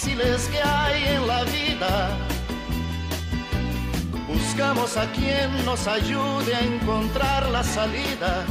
[0.00, 2.16] Difíciles que hay en la vida.
[4.26, 8.44] Buscamos a quien nos ayude a encontrar la salida.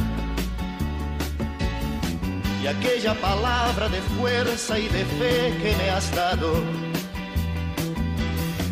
[2.62, 6.52] Y aquella palabra de fuerza y de fe que me has dado,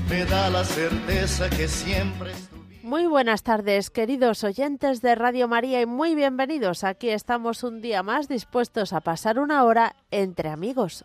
[0.08, 2.32] me da la certeza que siempre...
[2.82, 6.84] Muy buenas tardes, queridos oyentes de Radio María, y muy bienvenidos.
[6.84, 11.04] Aquí estamos un día más dispuestos a pasar una hora entre amigos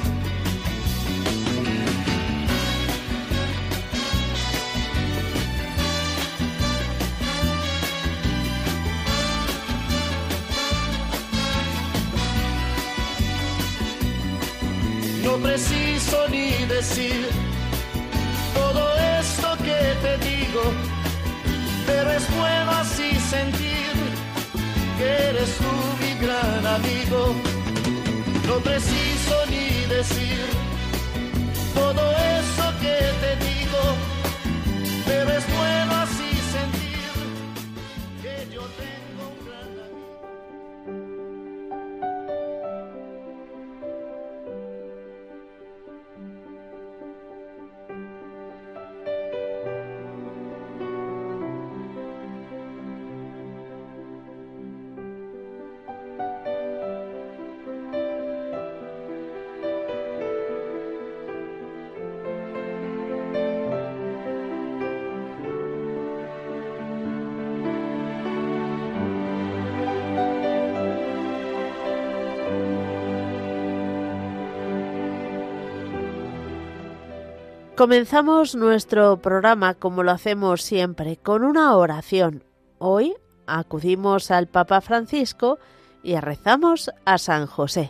[18.55, 20.63] Todo esto que te digo,
[21.85, 23.93] pero es bueno así sentir
[24.97, 27.35] que eres tú mi gran amigo.
[28.47, 30.39] No preciso ni decir
[31.75, 32.01] todo
[32.39, 33.30] eso que te
[77.81, 82.43] Comenzamos nuestro programa como lo hacemos siempre, con una oración.
[82.77, 83.15] Hoy
[83.47, 85.57] acudimos al Papa Francisco
[86.03, 87.89] y rezamos a San José.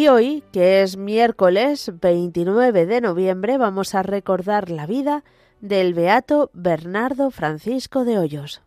[0.00, 5.24] Y hoy, que es miércoles 29 de noviembre, vamos a recordar la vida
[5.60, 8.62] del beato Bernardo Francisco de Hoyos.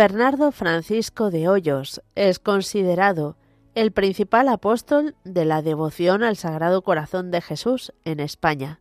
[0.00, 3.36] Bernardo Francisco de Hoyos es considerado
[3.74, 8.80] el principal apóstol de la devoción al Sagrado Corazón de Jesús en España.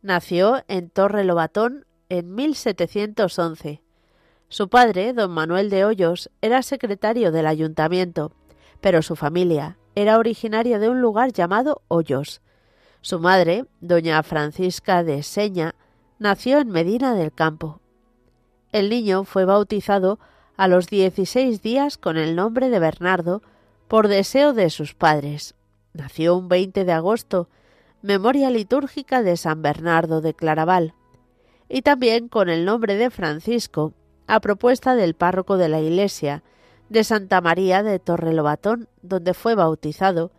[0.00, 3.82] Nació en Torre Lobatón en 1711.
[4.48, 8.32] Su padre, don Manuel de Hoyos, era secretario del ayuntamiento,
[8.80, 12.40] pero su familia era originaria de un lugar llamado Hoyos.
[13.02, 15.74] Su madre, doña Francisca de Seña,
[16.18, 17.82] nació en Medina del Campo.
[18.74, 20.18] El niño fue bautizado
[20.56, 23.40] a los 16 días con el nombre de Bernardo
[23.86, 25.54] por deseo de sus padres.
[25.92, 27.48] Nació un 20 de agosto,
[28.02, 30.92] memoria litúrgica de San Bernardo de Claraval,
[31.68, 33.92] y también con el nombre de Francisco,
[34.26, 36.42] a propuesta del párroco de la iglesia
[36.88, 40.32] de Santa María de Torrelobatón, donde fue bautizado,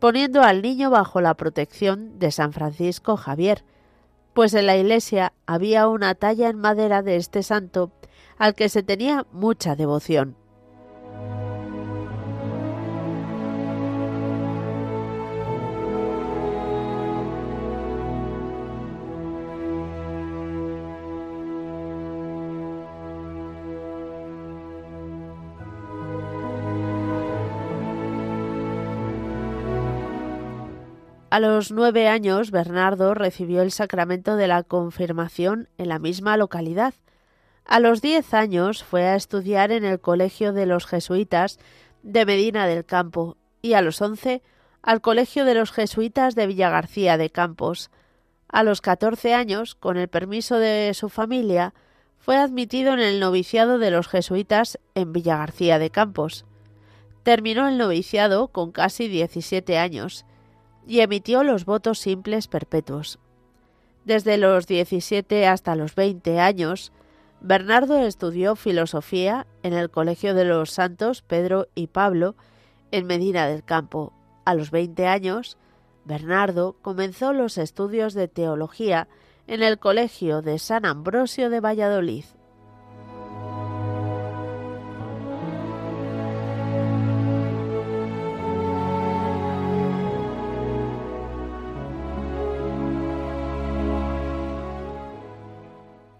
[0.00, 3.62] poniendo al niño bajo la protección de San Francisco Javier,
[4.38, 7.90] pues en la iglesia había una talla en madera de este santo
[8.36, 10.36] al que se tenía mucha devoción.
[31.30, 36.94] A los nueve años, Bernardo recibió el sacramento de la confirmación en la misma localidad.
[37.66, 41.58] A los diez años fue a estudiar en el Colegio de los Jesuitas
[42.02, 44.40] de Medina del Campo y a los once
[44.80, 47.90] al Colegio de los Jesuitas de Villagarcía de Campos.
[48.48, 51.74] A los catorce años, con el permiso de su familia,
[52.16, 56.46] fue admitido en el noviciado de los jesuitas en Villagarcía de Campos.
[57.22, 60.24] Terminó el noviciado con casi diecisiete años
[60.88, 63.18] y emitió los votos simples perpetuos.
[64.06, 66.92] Desde los 17 hasta los 20 años,
[67.40, 72.34] Bernardo estudió filosofía en el Colegio de los Santos Pedro y Pablo
[72.90, 74.14] en Medina del Campo.
[74.46, 75.58] A los 20 años,
[76.06, 79.08] Bernardo comenzó los estudios de teología
[79.46, 82.24] en el Colegio de San Ambrosio de Valladolid.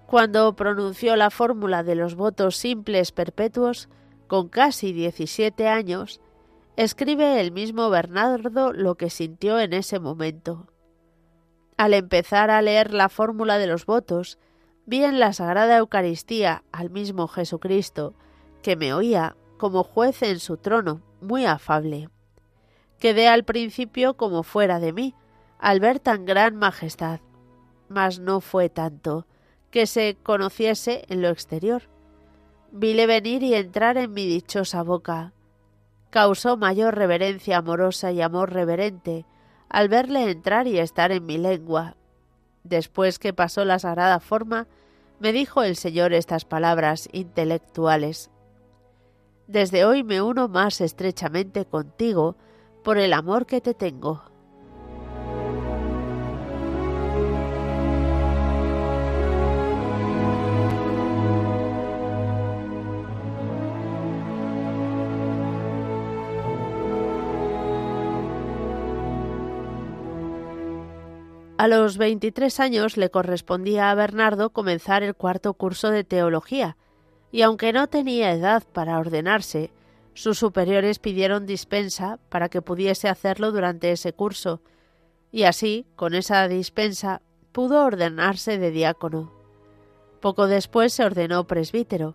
[0.08, 3.90] Cuando pronunció la fórmula de los votos simples perpetuos,
[4.26, 6.22] con casi 17 años,
[6.76, 10.66] escribe el mismo Bernardo lo que sintió en ese momento.
[11.76, 14.38] Al empezar a leer la fórmula de los votos,
[14.86, 18.14] vi en la Sagrada Eucaristía al mismo Jesucristo,
[18.62, 22.08] que me oía como juez en su trono, muy afable.
[22.98, 25.14] Quedé al principio como fuera de mí,
[25.58, 27.20] al ver tan gran majestad,
[27.90, 29.26] mas no fue tanto,
[29.70, 31.82] que se conociese en lo exterior.
[32.70, 35.32] Vile venir y entrar en mi dichosa boca.
[36.10, 39.26] Causó mayor reverencia amorosa y amor reverente
[39.68, 41.96] al verle entrar y estar en mi lengua.
[42.64, 44.66] Después que pasó la sagrada forma,
[45.20, 48.30] me dijo el Señor estas palabras intelectuales.
[49.46, 52.36] Desde hoy me uno más estrechamente contigo
[52.84, 54.22] por el amor que te tengo.
[71.58, 76.76] A los 23 años le correspondía a Bernardo comenzar el cuarto curso de teología,
[77.32, 79.72] y aunque no tenía edad para ordenarse,
[80.14, 84.62] sus superiores pidieron dispensa para que pudiese hacerlo durante ese curso,
[85.32, 89.32] y así, con esa dispensa, pudo ordenarse de diácono.
[90.20, 92.14] Poco después se ordenó presbítero,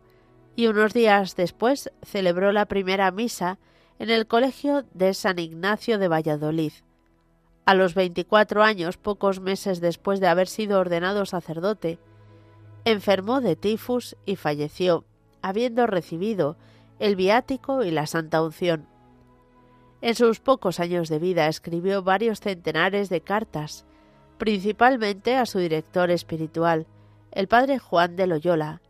[0.55, 3.59] y unos días después celebró la primera misa
[3.99, 6.71] en el Colegio de San Ignacio de Valladolid.
[7.65, 11.97] A los 24 años, pocos meses después de haber sido ordenado sacerdote,
[12.83, 15.05] enfermó de tifus y falleció,
[15.41, 16.57] habiendo recibido
[16.99, 18.87] el viático y la santa unción.
[20.01, 23.85] En sus pocos años de vida escribió varios centenares de cartas,
[24.37, 26.85] principalmente a su director espiritual,
[27.31, 28.81] el padre Juan de Loyola,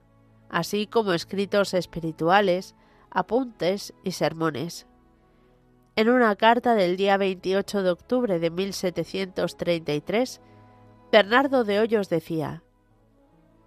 [0.50, 2.74] así como escritos espirituales,
[3.12, 4.88] apuntes y sermones.
[5.96, 10.42] En una carta del día 28 de octubre de 1733,
[11.12, 12.64] Bernardo de Hoyos decía,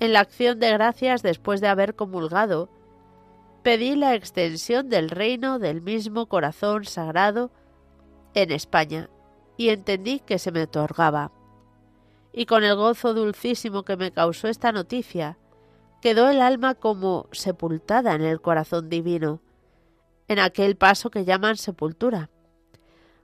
[0.01, 2.69] En la acción de gracias después de haber comulgado,
[3.63, 7.53] pedí la extensión del reino del mismo corazón sagrado
[8.35, 9.09] en España,
[9.57, 11.31] y entendí que se me otorgaba.
[12.33, 15.39] Y con el gozo dulcísimo que me causó esta noticia,
[16.03, 19.41] quedó el alma como sepultada en el corazón divino,
[20.29, 22.31] en aquel paso que llaman sepultura.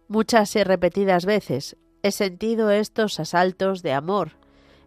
[0.09, 4.33] Muchas y repetidas veces he sentido estos asaltos de amor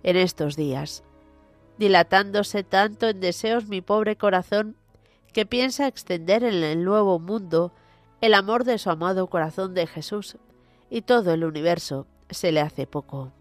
[0.03, 1.03] en estos días,
[1.77, 4.75] dilatándose tanto en deseos mi pobre corazón
[5.33, 7.73] que piensa extender en el nuevo mundo
[8.21, 10.37] el amor de su amado corazón de Jesús,
[10.89, 13.33] y todo el universo se le hace poco.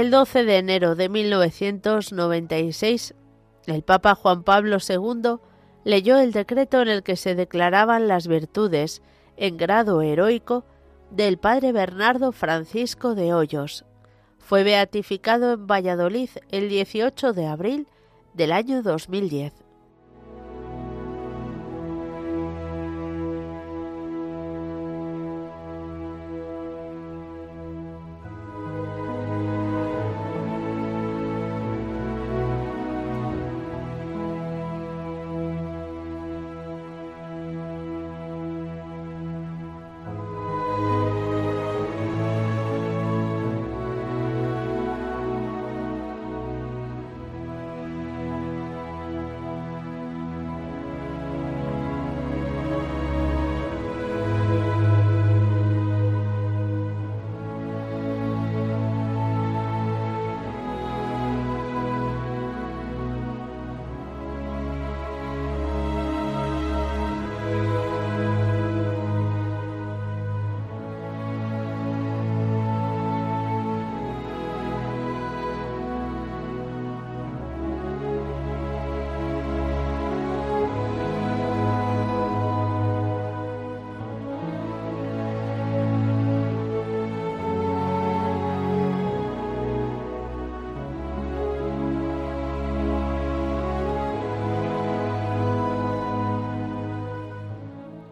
[0.00, 3.14] El 12 de enero de 1996,
[3.66, 5.36] el Papa Juan Pablo II
[5.84, 9.02] leyó el decreto en el que se declaraban las virtudes
[9.36, 10.64] en grado heroico
[11.10, 13.84] del padre Bernardo Francisco de Hoyos.
[14.38, 17.86] Fue beatificado en Valladolid el 18 de abril
[18.32, 19.52] del año 2010.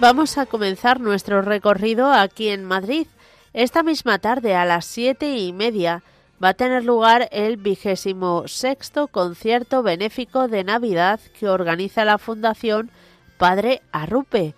[0.00, 3.08] Vamos a comenzar nuestro recorrido aquí en Madrid.
[3.52, 6.04] Esta misma tarde a las siete y media
[6.42, 12.92] va a tener lugar el vigésimo sexto concierto benéfico de Navidad que organiza la Fundación
[13.38, 14.54] Padre Arrupe.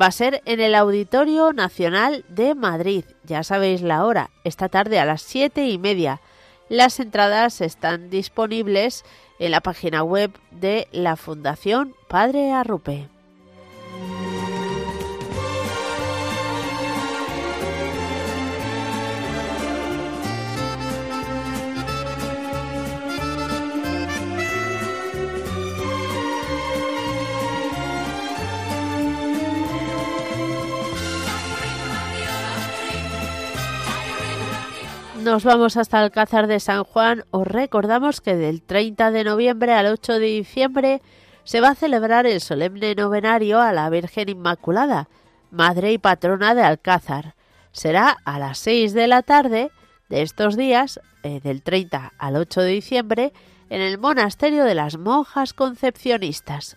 [0.00, 3.04] Va a ser en el Auditorio Nacional de Madrid.
[3.24, 6.20] Ya sabéis la hora, esta tarde a las siete y media.
[6.68, 9.04] Las entradas están disponibles
[9.40, 13.13] en la página web de la Fundación Padre Arrupe.
[35.34, 39.86] Nos vamos hasta Alcázar de San Juan, os recordamos que del 30 de noviembre al
[39.86, 41.02] 8 de diciembre
[41.42, 45.08] se va a celebrar el solemne novenario a la Virgen Inmaculada,
[45.50, 47.34] madre y patrona de Alcázar.
[47.72, 49.72] Será a las 6 de la tarde
[50.08, 53.32] de estos días, eh, del 30 al 8 de diciembre,
[53.70, 56.76] en el monasterio de las monjas concepcionistas.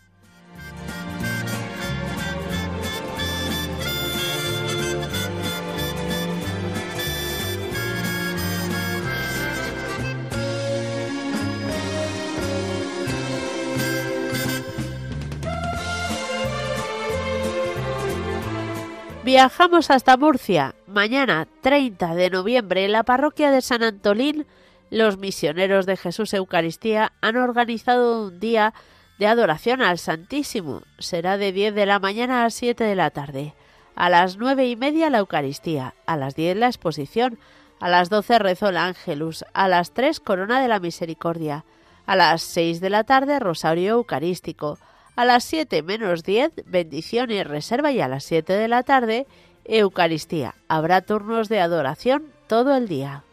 [19.27, 20.73] Viajamos hasta Murcia.
[20.87, 24.47] Mañana, 30 de noviembre, en la parroquia de San Antolín,
[24.89, 28.73] los misioneros de Jesús Eucaristía han organizado un día
[29.19, 30.83] de adoración al Santísimo.
[30.97, 33.53] Será de 10 de la mañana a 7 de la tarde.
[33.95, 37.37] A las nueve y media la Eucaristía, a las 10 la exposición,
[37.81, 41.65] a las 12 rezo el Ángelus, a las 3 Corona de la Misericordia,
[42.05, 44.79] a las 6 de la tarde Rosario Eucarístico,
[45.17, 49.25] a las 7 menos 10, bendición y reserva y a las 7 de la tarde,
[49.65, 50.53] Eucaristía.
[50.67, 53.23] Habrá turnos de adoración todo el día.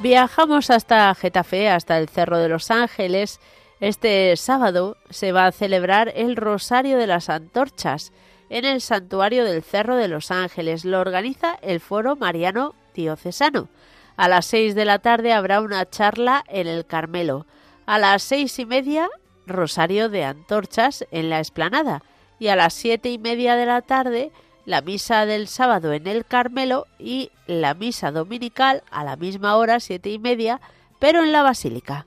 [0.00, 3.40] Viajamos hasta Getafe, hasta el Cerro de los Ángeles.
[3.80, 8.12] Este sábado se va a celebrar el Rosario de las Antorchas
[8.50, 10.84] en el Santuario del Cerro de los Ángeles.
[10.84, 13.68] Lo organiza el Foro Mariano Diocesano.
[14.18, 17.46] A las seis de la tarde habrá una charla en el Carmelo.
[17.86, 19.08] A las seis y media,
[19.46, 22.02] Rosario de Antorchas en la Esplanada.
[22.38, 24.30] Y a las siete y media de la tarde,
[24.66, 29.80] la misa del sábado en el Carmelo y la misa dominical a la misma hora,
[29.80, 30.60] siete y media,
[30.98, 32.04] pero en la Basílica.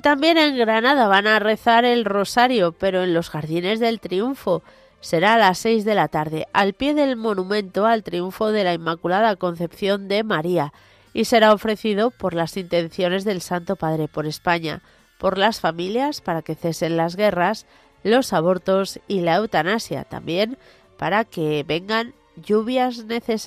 [0.00, 4.62] También en Granada van a rezar el rosario, pero en los Jardines del Triunfo.
[5.00, 8.74] Será a las seis de la tarde, al pie del monumento al triunfo de la
[8.74, 10.74] Inmaculada Concepción de María,
[11.14, 14.82] y será ofrecido por las intenciones del Santo Padre por España,
[15.18, 17.66] por las familias para que cesen las guerras,
[18.02, 20.58] los abortos y la eutanasia, también
[20.98, 23.04] para que vengan lluvias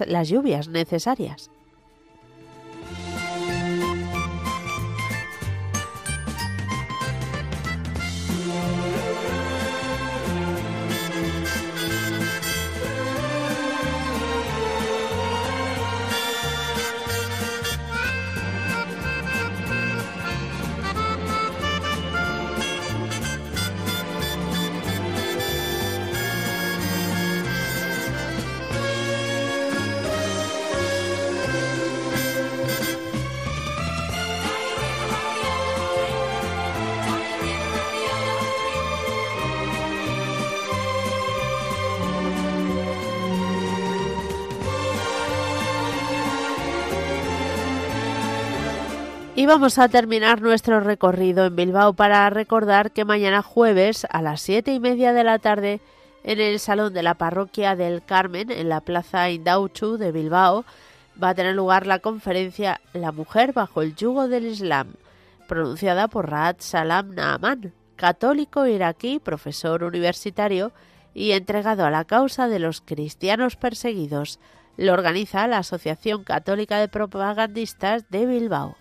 [0.08, 1.53] las lluvias necesarias.
[49.44, 54.40] Y vamos a terminar nuestro recorrido en Bilbao para recordar que mañana jueves a las
[54.40, 55.82] siete y media de la tarde
[56.24, 60.64] en el salón de la parroquia del Carmen en la plaza Indauchu de Bilbao
[61.22, 64.94] va a tener lugar la conferencia La mujer bajo el yugo del Islam,
[65.50, 70.72] pronunciada por Raad Salam Naaman, católico iraquí, profesor universitario
[71.14, 74.40] y entregado a la causa de los cristianos perseguidos.
[74.78, 78.78] Lo organiza la Asociación Católica de Propagandistas de Bilbao.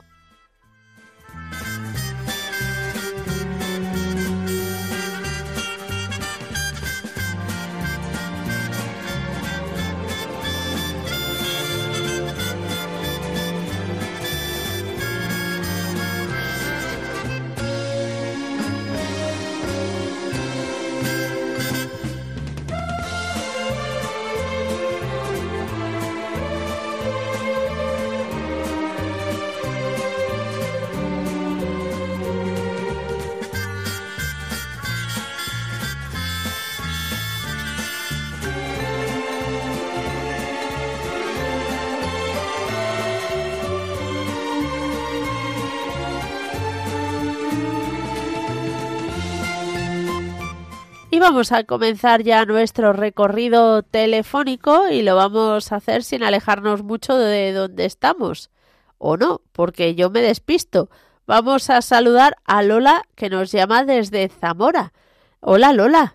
[51.12, 56.83] Y vamos a comenzar ya nuestro recorrido telefónico y lo vamos a hacer sin alejarnos
[56.83, 58.51] mucho de donde estamos.
[58.96, 60.88] O no, porque yo me despisto.
[61.27, 64.94] Vamos a saludar a Lola que nos llama desde Zamora.
[65.40, 66.14] Hola Lola.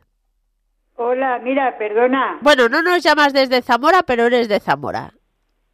[0.95, 2.39] Hola, mira, perdona.
[2.41, 5.11] Bueno, no nos llamas desde Zamora, pero eres de Zamora.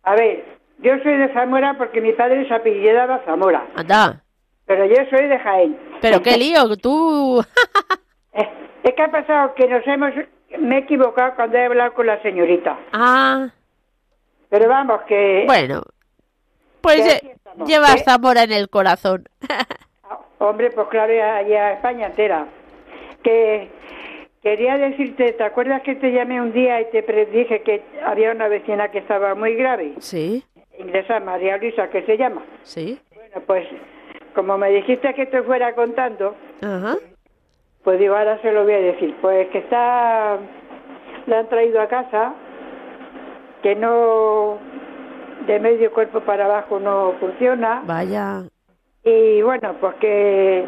[0.04, 0.44] A ver,
[0.80, 3.70] yo soy de Zamora porque mi padre se apellidaba Zamora.
[3.74, 4.22] Anda.
[4.66, 5.80] Pero yo soy de Jaén.
[6.02, 7.42] Pero qué lío, tú.
[8.84, 10.14] Es que ha pasado que nos hemos...
[10.60, 12.78] Me he equivocado cuando he hablado con la señorita.
[12.92, 13.50] ah,
[14.50, 15.44] Pero vamos, que...
[15.48, 15.82] bueno.
[16.82, 18.04] Pues eh, llevas ¿eh?
[18.06, 19.26] Zamora en el corazón.
[20.06, 22.46] Ah, Hombre, pues claro, ya, ya España entera.
[23.24, 23.70] Que
[24.42, 28.50] quería decirte, ¿te acuerdas que te llamé un día y te dije que había una
[28.50, 29.94] vecina que estaba muy grave?
[30.00, 30.44] sí,
[30.78, 32.44] Inglesa, María Luisa, que se llama.
[32.64, 33.00] sí.
[33.16, 33.66] Bueno, pues
[34.36, 36.98] como me dijiste que te fuera contando, Ajá.
[37.00, 37.13] Pues
[38.00, 39.16] digo, ahora se lo voy a decir.
[39.22, 40.38] Pues que está,
[41.28, 42.34] la han traído a casa,
[43.62, 44.58] que no,
[45.48, 47.82] de medio cuerpo para abajo no funciona.
[47.86, 48.44] Vaya.
[49.04, 50.66] Y bueno, pues que,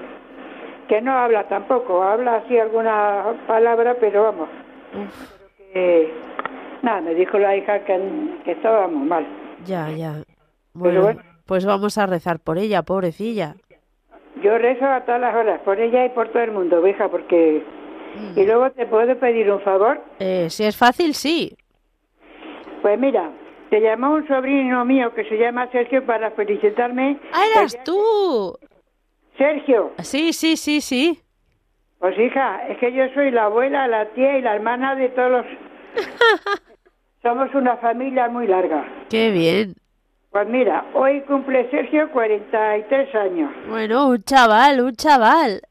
[0.90, 4.50] que no habla tampoco, habla así alguna palabra, pero vamos,
[5.74, 6.14] que
[6.82, 7.98] nada, me dijo la hija que,
[8.44, 9.26] que estábamos mal.
[9.66, 10.24] ya, ya.
[10.74, 11.22] Bueno, bueno.
[11.46, 13.56] pues vamos a rezar por ella, pobrecilla.
[14.46, 17.64] Yo rezo a todas las horas, por ella y por todo el mundo, hija, porque...
[18.36, 20.00] Y luego te puedo pedir un favor.
[20.20, 21.58] Eh, si es fácil, sí.
[22.84, 23.32] Pues mira,
[23.72, 27.18] te llamó un sobrino mío que se llama Sergio para felicitarme.
[27.34, 28.56] ¡Ah, eras tú!
[29.36, 31.20] Sergio, Sí, sí, sí, sí.
[31.98, 35.32] pues hija, es que yo soy la abuela, la tía y la hermana de todos
[35.32, 35.46] los...
[37.24, 38.86] Somos una familia muy larga.
[39.10, 39.74] Qué bien.
[40.36, 43.54] Pues mira, hoy cumple Sergio 43 años.
[43.70, 45.62] Bueno, un chaval, un chaval.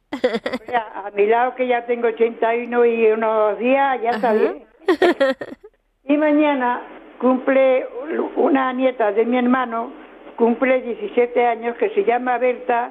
[0.94, 4.64] A mi lado que ya tengo 81 y unos días, ya está bien.
[6.04, 6.80] Y mañana
[7.18, 7.86] cumple
[8.36, 9.92] una nieta de mi hermano,
[10.36, 12.90] cumple 17 años, que se llama Berta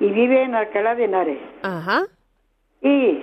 [0.00, 1.40] y vive en Alcalá de Henares.
[1.62, 2.04] Ajá.
[2.80, 3.22] Y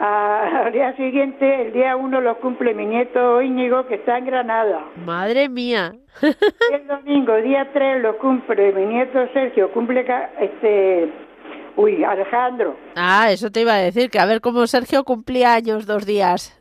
[0.00, 4.84] al día siguiente, el día uno, lo cumple mi nieto Íñigo, que está en Granada.
[5.04, 5.94] Madre mía.
[6.72, 10.04] El domingo, día 3, lo cumple mi nieto Sergio, cumple
[10.40, 11.12] este,
[11.76, 12.76] uy, Alejandro.
[12.96, 16.54] ah, eso te iba a decir, que a ver cómo Sergio cumplía años dos días.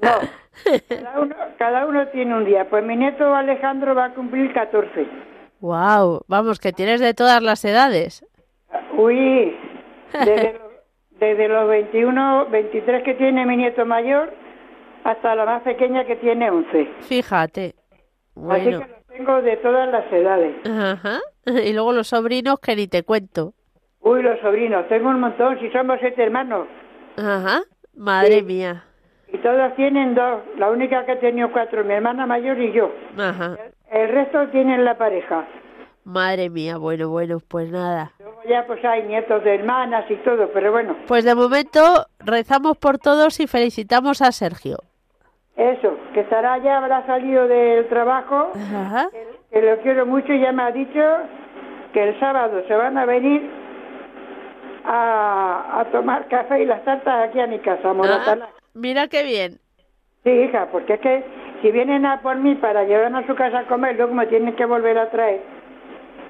[0.00, 0.10] No,
[0.88, 2.68] cada uno, cada uno tiene un día.
[2.68, 5.06] Pues mi nieto Alejandro va a cumplir 14.
[5.60, 8.24] Wow, vamos, que tienes de todas las edades.
[8.96, 9.56] Uy,
[10.12, 10.71] desde, los-
[11.26, 14.32] desde los 21, 23 que tiene mi nieto mayor
[15.04, 16.84] hasta la más pequeña que tiene 11.
[17.02, 17.74] Fíjate.
[17.74, 17.74] Así
[18.34, 18.64] Bueno.
[18.80, 20.54] que los tengo de todas las edades.
[20.66, 21.20] Ajá.
[21.44, 23.52] Y luego los sobrinos que ni te cuento.
[24.00, 26.68] Uy, los sobrinos, tengo un montón, si somos siete hermanos.
[27.16, 27.62] Ajá.
[27.96, 28.42] Madre Sí.
[28.42, 28.84] mía.
[29.32, 30.42] Y todos tienen dos.
[30.56, 32.92] La única que ha tenido cuatro, mi hermana mayor y yo.
[33.18, 33.56] Ajá.
[33.90, 35.46] El resto tienen la pareja.
[36.04, 36.76] Madre mía.
[36.78, 38.12] Bueno, bueno, pues nada.
[38.48, 42.98] Ya pues hay nietos de hermanas y todo, pero bueno, Pues de momento rezamos por
[42.98, 44.78] todos y felicitamos a Sergio.
[45.56, 49.08] eso, que estará ya, habrá salido del trabajo, Ajá.
[49.10, 49.26] que,
[49.60, 51.00] que lo quiero mucho y ya me ha dicho
[51.92, 53.48] que el sábado se van a venir
[54.84, 57.94] a, a tomar café y las tartas aquí a mi casa, a.
[58.32, 59.58] Ah, mira qué bien.
[60.24, 61.24] Sí, hija, porque es que
[61.62, 64.54] si vienen a por mí para llevarme a su casa a comer, luego me tienen
[64.56, 65.42] que volver a traer.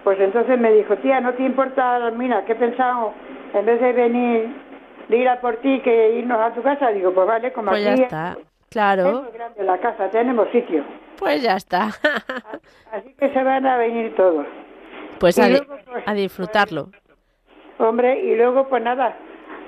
[0.05, 3.15] Pues entonces me dijo, tía, ¿no te importa, mira, qué pensamos?
[3.55, 4.49] En vez de venir,
[5.09, 7.85] de ir a por ti, que irnos a tu casa, digo, pues vale, como Pues
[7.85, 8.33] ya aquí está.
[8.41, 9.23] es Claro.
[9.23, 10.83] muy grande la casa, tenemos sitio.
[11.19, 11.91] Pues ya está.
[12.93, 14.47] Así que se van a venir todos.
[15.21, 16.89] Pues a, luego, pues, a disfrutarlo.
[17.79, 19.17] Hombre, y luego pues nada,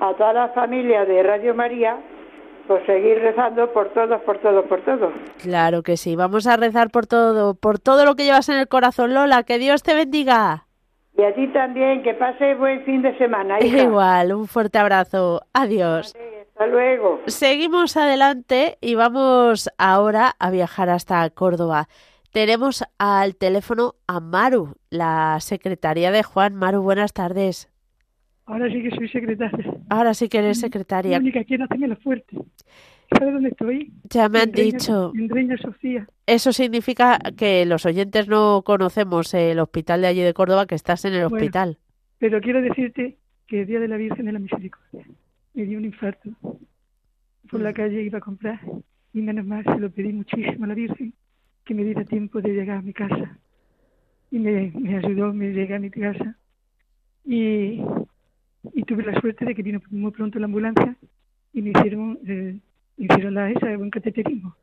[0.01, 1.97] a toda la familia de Radio María,
[2.67, 5.13] pues seguir rezando por todos, por todos, por todos.
[5.41, 6.15] Claro que sí.
[6.15, 9.43] Vamos a rezar por todo, por todo lo que llevas en el corazón, Lola.
[9.43, 10.65] Que Dios te bendiga.
[11.17, 13.83] Y a ti también, que pase buen fin de semana, hija.
[13.83, 15.41] Igual, un fuerte abrazo.
[15.53, 16.13] Adiós.
[16.13, 17.19] Vale, Hasta luego.
[17.27, 21.87] Seguimos adelante y vamos ahora a viajar hasta Córdoba.
[22.31, 26.53] Tenemos al teléfono a Maru, la secretaria de Juan.
[26.55, 27.69] Maru, buenas tardes.
[28.45, 29.73] Ahora sí que soy secretaria.
[29.89, 31.19] Ahora sí que eres secretaria.
[31.19, 32.37] Mónica, quiero hacerme la fuerte.
[33.17, 33.91] ¿Sabes dónde estoy?
[34.09, 35.11] Ya me han En Reina- dicho.
[35.15, 36.07] En Reina Sofía.
[36.25, 41.05] Eso significa que los oyentes no conocemos el hospital de allí de Córdoba, que estás
[41.05, 41.35] en el Bueno.
[41.37, 41.77] hospital.
[42.19, 45.05] Pero quiero decirte que el día de la Virgen de la Misericordia
[45.53, 46.29] me dio un infarto.
[47.49, 48.59] Por la calle iba a comprar
[49.13, 51.13] y menos mal se lo pedí muchísimo a la Virgen
[51.63, 53.37] que me diera tiempo de llegar a mi casa.
[54.31, 56.35] Y me, me ayudó, me llegué a mi casa.
[57.23, 57.81] Y,
[58.73, 60.95] y tuve la suerte de que vino muy pronto la ambulancia
[61.53, 62.57] y me hicieron, eh,
[62.97, 64.55] me hicieron la esa de buen cateterismo.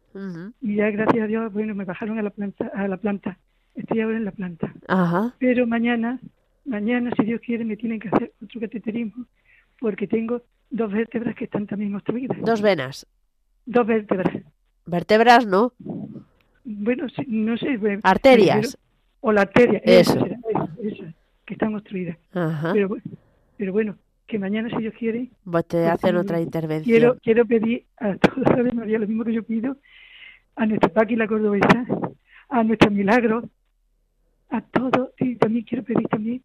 [0.61, 3.39] Y ya gracias a Dios, bueno, me bajaron a la planta, a la planta.
[3.75, 4.73] Estoy ahora en la planta.
[4.89, 5.35] Ajá.
[5.39, 6.21] Pero mañana,
[6.67, 9.25] mañana, si Dios quiere, me tienen que hacer otro cateterismo
[9.81, 12.37] porque tengo dos vértebras que están también obstruidas.
[12.43, 13.07] Dos venas.
[13.65, 14.33] Dos vértebras.
[14.85, 15.73] Vértebras, ¿no?
[16.65, 17.79] Bueno, no sé.
[18.03, 18.77] Arterias.
[19.21, 19.81] O la arteria.
[19.85, 20.13] Eso.
[20.13, 21.15] Esa, será, esa, esa,
[21.47, 22.19] que están obstruidas.
[22.35, 22.73] Ajá.
[22.75, 23.03] Pero, bu-
[23.57, 26.99] pero bueno, que mañana, si Dios quiere, Pues te pues, hacen mm, otra intervención.
[26.99, 29.77] quiero quiero pedir a toda la de María lo mismo que yo pido,
[30.57, 31.87] a nuestra Paqui la cordobesa,
[32.49, 33.49] a nuestro milagro,
[34.51, 36.43] a todos, y también quiero pedir también,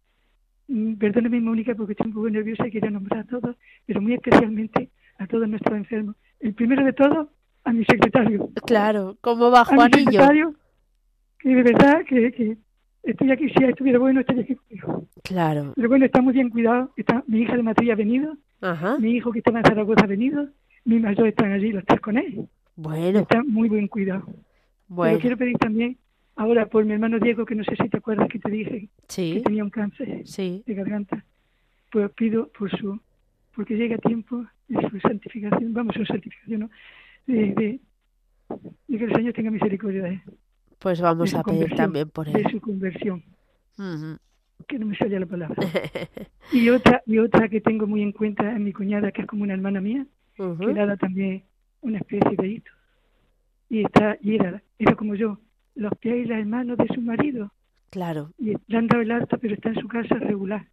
[0.68, 4.14] mm, perdóneme Mónica porque estoy un poco nerviosa y quería nombrar a todos, pero muy
[4.14, 6.16] especialmente a todos nuestros enfermos.
[6.40, 7.28] El primero de todos,
[7.64, 8.50] a mi secretario.
[8.66, 10.12] Claro, ¿cómo va A mi Juanillo?
[10.12, 10.56] secretario,
[11.40, 12.58] que de verdad que, que
[13.12, 15.08] estoy aquí, si estuviera bueno, estaría aquí conmigo.
[15.24, 15.74] Claro.
[15.76, 18.98] Pero bueno, está muy bien cuidado, está mi hija de Matías ha venido, Ajá.
[19.00, 20.48] mi hijo que estaba en Zaragoza ha venido,
[20.86, 22.48] mi mayor están allí, los tres con él.
[22.76, 24.24] Bueno, Está muy buen cuidado.
[24.26, 24.38] Pero
[24.88, 25.20] bueno.
[25.20, 25.98] quiero pedir también,
[26.36, 29.42] ahora por mi hermano Diego, que no sé si te acuerdas que te dije que
[29.44, 30.64] tenía un cáncer sí.
[30.66, 31.26] de garganta,
[31.92, 33.00] pues pido por su,
[33.56, 36.70] porque llega a tiempo de su santificación, vamos, su santificación, ¿no?
[37.26, 37.80] De, de,
[38.88, 40.22] de que el Señor tenga misericordia de él,
[40.80, 42.52] Pues de vamos a pedir también por de él.
[42.52, 43.24] su conversión,
[44.68, 45.56] que no me sale la palabra.
[46.54, 49.44] Y otra, y otra que tengo muy en cuenta es mi cuñada, que es como
[49.44, 50.06] una hermana mía,
[50.38, 50.68] que Ujú.
[50.70, 51.44] le da también
[51.82, 52.72] una especie de hito.
[53.70, 55.40] Y está, y era, era como yo,
[55.76, 57.52] los pies y las manos de su marido.
[57.90, 58.32] Claro.
[58.38, 60.66] Y le han dado el alta, pero está en su casa regular.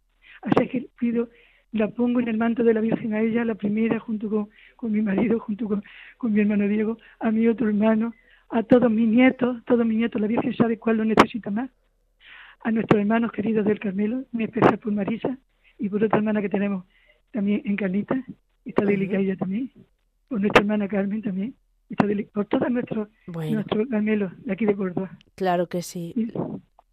[0.43, 1.27] Así que pido,
[1.73, 4.91] la pongo en el manto de la Virgen a ella, la primera, junto con, con
[4.93, 5.83] mi marido, junto con,
[6.17, 8.13] con mi hermano Diego, a mi otro hermano,
[8.49, 11.69] a todos mis nietos, todos mis nietos, la Virgen sabe cuál lo necesita más.
[12.63, 15.37] A nuestros hermanos queridos del Carmelo, muy especial por Marisa,
[15.77, 16.85] y por otra hermana que tenemos
[17.31, 18.23] también en Carnita,
[18.63, 19.71] está delicada ella también,
[20.29, 21.53] por nuestra hermana Carmen también,
[21.89, 25.11] está por todos nuestros Bueno, nuestros Carmelos de aquí de Córdoba.
[25.35, 26.13] claro que sí.
[26.15, 26.31] Y,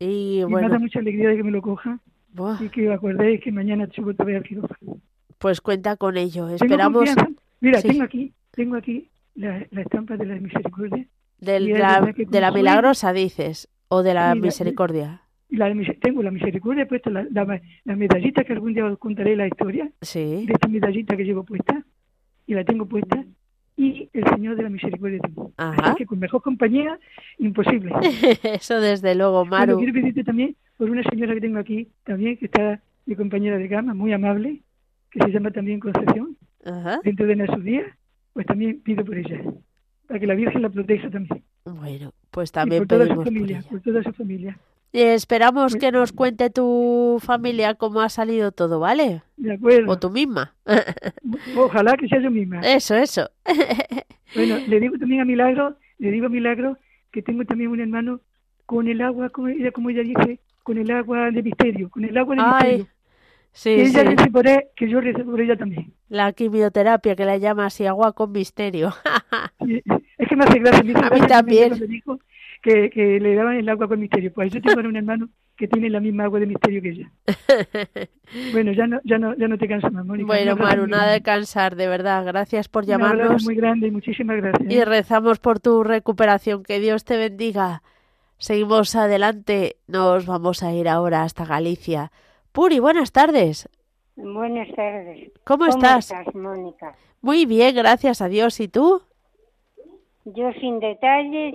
[0.05, 3.53] Y y me da mucha alegría de que me lo buah, y que acordéis que
[3.53, 4.99] mañana subo vez al quirófano.
[5.38, 6.49] pues cuenta con ello.
[6.49, 7.09] Esperamos.
[7.61, 7.88] Mira, sí.
[7.88, 11.07] tengo aquí, tengo aquí la, la estampa de la misericordia
[11.42, 15.22] es la- de la milagrosa, dices, o de la misericordia.
[15.50, 18.98] la, de tengo la misericordia he puesto la, la, la medallita que algún día os
[18.98, 21.83] contaré la historia Sí, de esta medallita que llevo puesta
[22.46, 23.22] y la tengo puesta
[23.76, 25.20] y el Señor de la misericordia.
[25.57, 25.83] Ajá.
[25.90, 26.98] Así que con mejor compañía,
[27.38, 27.92] imposible.
[28.44, 29.78] eso desde luego, Maru.
[29.78, 33.68] quiero pedirte también por una señora que tengo aquí también, que está mi compañera de
[33.68, 34.61] cama, muy amable,
[35.11, 37.00] que se llama también Concepción, Ajá.
[37.05, 37.87] dentro de sus días,
[38.33, 39.40] pues también pido por ella,
[40.12, 41.42] para que la Virgen la proteja también.
[41.64, 43.68] Bueno, pues y también por toda su por familia, ella.
[43.70, 44.59] por toda su familia.
[44.92, 49.22] Y esperamos que nos cuente tu familia cómo ha salido todo, ¿vale?
[49.38, 49.90] De acuerdo.
[49.90, 50.55] O tú misma.
[51.57, 52.61] Ojalá que sea yo misma.
[52.61, 53.31] Eso, eso.
[54.35, 56.79] Bueno, le digo también a Milagro, le digo a Milagro
[57.11, 58.20] que tengo también un hermano
[58.64, 62.16] con el agua, como ella, como ella dice, con el agua de misterio, con el
[62.16, 62.87] agua de Ay, misterio.
[63.53, 64.31] sí, que ella sí.
[64.31, 65.92] por él, que yo rezo por ella también.
[66.09, 68.94] La quimioterapia que la llama así agua con misterio.
[69.61, 69.83] Y-
[70.23, 70.83] Es que me hace gracia.
[70.85, 71.69] me hizo A mí también.
[71.71, 72.19] cuando dijo
[72.63, 74.33] que, que le daban el agua con misterio.
[74.33, 77.11] Pues yo tengo un hermano que tiene la misma agua de misterio que ella.
[78.53, 80.27] Bueno, ya no, ya no, ya no te canso más, Mónica.
[80.27, 82.25] bueno, Maru, nada de cansar, de verdad.
[82.25, 84.73] Gracias por Un abrazo llamarnos muy grande y muchísimas gracias.
[84.73, 86.63] y rezamos por tu recuperación.
[86.63, 87.83] Que Dios te bendiga.
[88.39, 89.77] Seguimos adelante.
[89.87, 92.11] Nos vamos a ir ahora hasta Galicia.
[92.53, 93.69] Puri, buenas tardes.
[94.17, 95.31] Buenas tardes.
[95.45, 96.13] ¿Cómo estás?
[96.35, 96.95] Mónica?
[97.21, 98.61] Muy bien, gracias a Dios.
[98.61, 99.03] ¿Y tú?
[100.25, 101.55] Yo sin detalles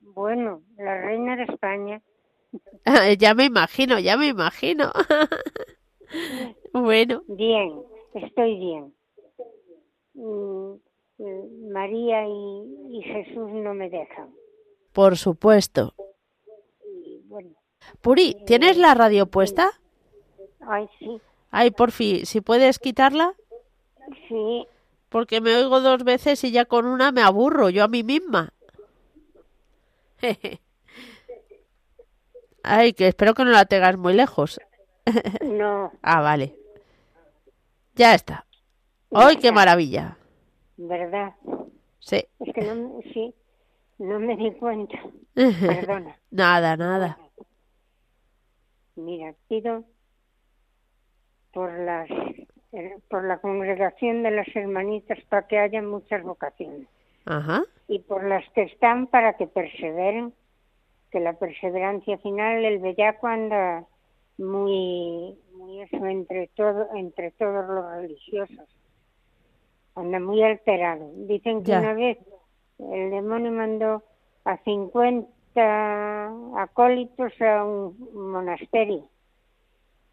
[0.00, 2.02] Bueno, la reina de España.
[3.18, 4.92] ya me imagino, ya me imagino.
[6.72, 7.22] bueno.
[7.28, 7.82] Bien,
[8.14, 8.94] estoy bien.
[10.14, 10.74] Mm,
[11.18, 14.30] mm, María y, y Jesús no me dejan.
[14.92, 15.94] Por supuesto.
[16.86, 17.50] Y bueno,
[18.00, 19.70] Puri, ¿tienes la radio puesta?
[20.60, 23.34] ay, sí, Ay, por fin, si puedes quitarla,
[24.28, 24.66] sí,
[25.14, 28.52] porque me oigo dos veces y ya con una me aburro yo a mí misma.
[32.64, 34.58] Ay, que espero que no la tengas muy lejos.
[35.44, 36.56] no, Ah, vale.
[37.94, 38.44] Ya está.
[39.12, 40.18] ¡Ay, qué maravilla!
[40.76, 41.34] ¿verdad?
[42.00, 42.26] Sí.
[42.40, 43.32] Es que no, me- sí,
[43.98, 44.98] no me di cuenta.
[45.34, 46.18] Perdona.
[46.32, 47.20] Nada, nada.
[48.96, 49.84] Mira, pido
[51.52, 52.08] por las
[52.74, 56.88] eh, por la congregación de las hermanitas para que haya muchas vocaciones
[57.24, 57.62] Ajá.
[57.88, 60.32] y por las que están para que perseveren,
[61.10, 63.84] que la perseverancia final el bellaco anda
[64.38, 68.68] muy muy eso entre todo entre todos los religiosos
[69.94, 71.08] anda muy alterado.
[71.14, 71.78] Dicen que Ya.
[71.80, 72.18] una vez
[72.78, 74.02] el demonio mandó
[74.44, 79.08] a 50 acólitos a un monasterio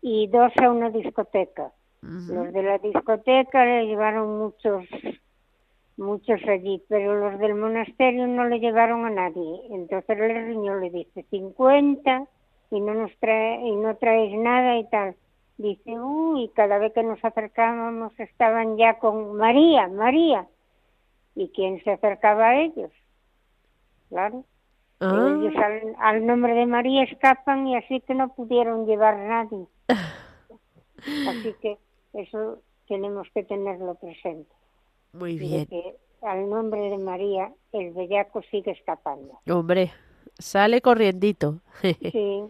[0.01, 1.71] y dos a una discoteca.
[2.01, 4.85] Los de la discoteca le llevaron muchos
[5.97, 9.61] muchos allí, pero los del monasterio no le llevaron a nadie.
[9.69, 12.25] Entonces el riñón le dice 50
[12.71, 15.15] y no nos trae y no traes nada y tal.
[15.57, 20.47] Dice, uy, cada vez que nos acercábamos estaban ya con María, María.
[21.35, 22.91] ¿Y quién se acercaba a ellos?
[24.09, 24.43] Claro.
[24.99, 29.65] Ah, Ellos al, al nombre de María escapan y así que no pudieron llevar nadie.
[31.27, 31.79] Así que
[32.13, 34.51] eso tenemos que tenerlo presente.
[35.13, 35.65] muy de bien.
[35.67, 39.39] que al nombre de María el bellaco sigue escapando.
[39.49, 39.91] Hombre,
[40.37, 41.59] sale corriendito.
[42.11, 42.43] Sí.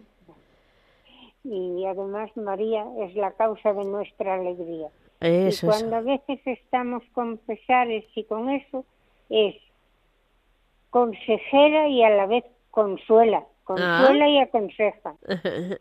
[1.44, 4.90] Y además María es la causa de nuestra alegría.
[5.18, 8.84] Eso y cuando a veces estamos con pesares y con eso,
[9.28, 9.56] es
[10.90, 13.44] consejera y a la vez consuela.
[13.64, 15.14] Consuela y aconseja.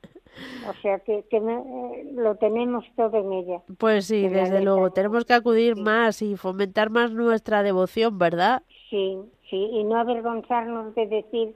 [0.68, 3.62] O sea que, que me- lo tenemos todo en ella.
[3.78, 5.82] Pues sí, En desde luego, tenemos que acudir Sí.
[5.82, 8.64] más y fomentar más nuestra devoción, ¿verdad?
[8.90, 9.18] Sí,
[9.50, 11.56] sí, y no avergonzarnos de decir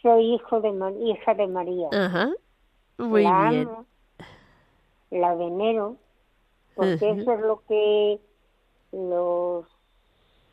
[0.00, 0.70] soy hijo de
[1.04, 1.88] hija de María.
[1.92, 2.30] Ajá.
[2.96, 3.68] Muy la bien.
[3.68, 3.86] amo,
[5.10, 5.96] la venero,
[6.74, 8.20] porque eso es lo que
[8.92, 9.66] los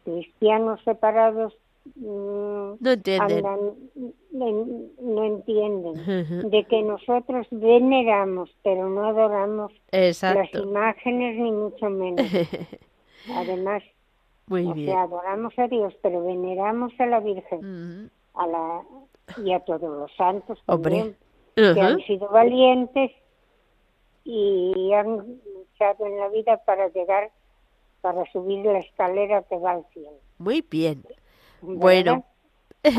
[0.03, 1.53] cristianos separados
[1.95, 3.45] mm, No entienden.
[3.45, 3.71] andan,
[4.31, 12.25] no entienden, de que nosotros veneramos, pero no adoramos las imágenes ni mucho menos.
[13.35, 13.83] Además,
[14.47, 14.87] Muy o bien.
[14.87, 18.81] sea, adoramos a Dios, pero veneramos a la Virgen, a la
[19.43, 21.15] y a todos los santos también
[21.55, 23.11] que han sido valientes
[24.23, 27.31] y han luchado en la vida para llegar,
[28.01, 30.19] para subir la escalera que va al cielo.
[30.37, 31.03] Muy bien.
[31.03, 31.21] ¿verdad?
[31.61, 32.25] Bueno.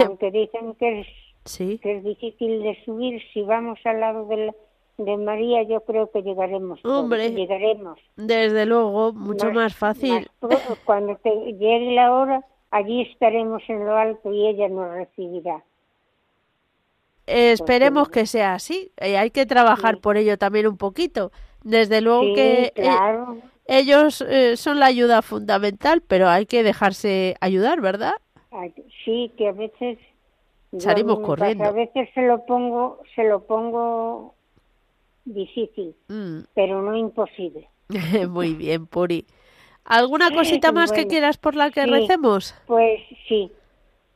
[0.04, 1.06] Aunque dicen que es,
[1.44, 1.78] Sí.
[1.82, 4.54] que es difícil de subir, si vamos al lado de, la-
[4.98, 6.84] de María, yo creo que llegaremos.
[6.84, 7.30] Hombre.
[7.30, 7.98] Llegaremos.
[8.16, 10.28] Desde luego, mucho más fácil.
[10.40, 15.62] más cuando te llegue la hora, allí estaremos en lo alto y ella nos recibirá.
[17.26, 18.90] Esperemos Porque- que sea así.
[18.98, 20.00] Eh, hay que trabajar Sí.
[20.00, 21.30] por ello también un poquito.
[21.62, 22.90] Desde luego Sí, que eh,
[23.66, 28.14] ellos eh, son la ayuda fundamental, pero hay que dejarse ayudar, ¿verdad?
[29.04, 29.98] Sí, que a veces
[30.78, 31.64] Salimos corriendo.
[31.64, 34.34] A veces se lo pongo, se lo pongo
[35.24, 36.40] difícil, Mm.
[36.54, 37.68] pero no imposible.
[38.28, 39.26] Muy bien, Puri.
[39.84, 41.90] ¿Alguna cosita más que quieras por la que sí.
[41.90, 42.54] recemos?
[42.66, 43.52] Pues sí,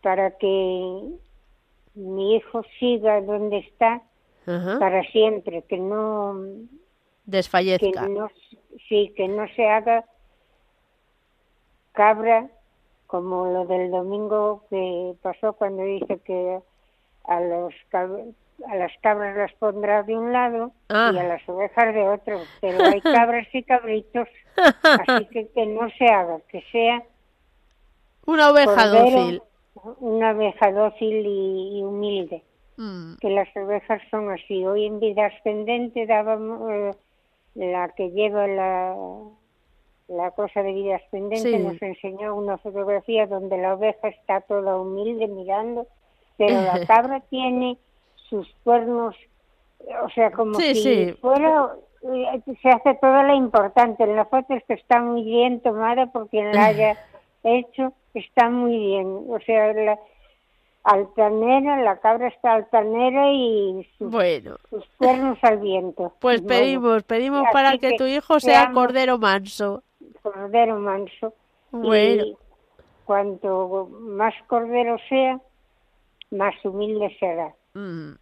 [0.03, 1.03] para que
[1.95, 4.03] mi hijo siga donde está
[4.47, 4.79] Ajá.
[4.79, 6.77] para siempre, que no, que
[7.25, 8.09] Desfallezca.
[8.09, 8.29] no,
[8.89, 10.05] sí, que no se haga
[11.93, 12.49] cabra
[13.07, 16.59] como lo del domingo que pasó cuando dice que
[17.25, 21.11] a los a las cabras las pondrá de un lado Ah.
[21.15, 25.89] y a las ovejas de otro, pero hay cabras y cabritos, así que que no
[25.99, 27.03] se haga, que sea
[28.27, 29.43] Una oveja dócil.
[30.01, 32.43] una oveja dócil y, y humilde,
[32.79, 33.17] Mm.
[33.23, 34.67] que las ovejas son así.
[34.67, 36.91] Hoy en vida ascendente dábamos eh,
[37.55, 38.95] la que lleva la
[40.09, 41.59] la cosa de vida ascendente Sí.
[41.59, 45.87] nos enseñó una fotografía donde la oveja está toda humilde mirando,
[46.39, 47.77] pero la cabra tiene
[48.29, 49.15] sus cuernos,
[50.05, 51.13] o sea, como Sí, si sí.
[51.21, 54.05] fuera, eh, se hace toda la importante.
[54.05, 56.97] En la foto es que está muy bien tomada por quien la haya
[57.43, 59.07] hecho, está muy bien.
[59.29, 59.99] O sea, la-
[60.85, 66.13] altanera, la cabra está altanera y sus, Bueno, sus cuernos al viento.
[66.21, 69.83] pues Bueno, pedimos, pedimos para que que tu hijo sea seamos- cordero manso.
[70.33, 71.35] Cordero manso.
[71.71, 72.25] Bueno.
[72.25, 72.37] Y
[73.05, 75.41] cuanto más cordero sea,
[76.31, 77.55] más humilde será.
[77.75, 78.13] Mm,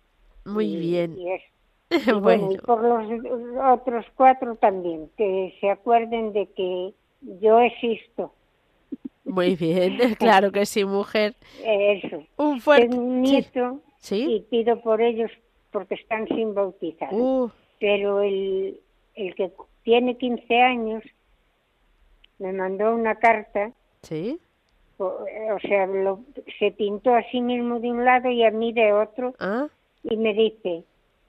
[0.44, 1.18] muy Y- bien.
[1.18, 1.42] y es-
[1.90, 6.92] y bueno, bueno, y por los otros cuatro también, que se acuerden de que
[7.40, 8.32] yo existo.
[9.24, 9.96] muy bien.
[10.18, 11.34] Claro que sí, mujer.
[11.64, 12.22] Eso.
[12.36, 12.88] Un fuerte.
[12.88, 14.46] Tengo un nieto y ¿Sí?
[14.50, 15.30] pido por ellos
[15.70, 17.08] porque están sin bautizar.
[17.12, 17.50] Uh,
[17.80, 18.78] Pero el,
[19.14, 19.50] el que
[19.82, 21.02] tiene 15 años
[22.38, 23.72] me mandó una carta,
[24.02, 24.40] sí.
[24.98, 26.20] o, o sea, lo-
[26.58, 29.68] se pintó a sí mismo de un lado y a mí de otro Ah,
[30.02, 30.84] y me dice,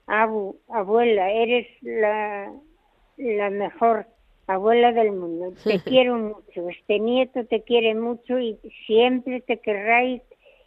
[0.06, 2.52] Abu, abuela, eres la,
[3.16, 4.06] la mejor
[4.46, 5.52] abuela del mundo.
[5.64, 6.68] Te quiero mucho.
[6.68, 10.22] Este nieto te quiere mucho y siempre te querrá y,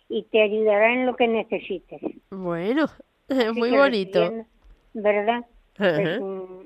[0.10, 2.02] y te ayudará en lo que necesites.
[2.32, 2.88] bueno.
[3.30, 4.34] Así Muy bonito.
[4.94, 5.46] ¿Verdad?
[5.78, 6.62] Pues, mm,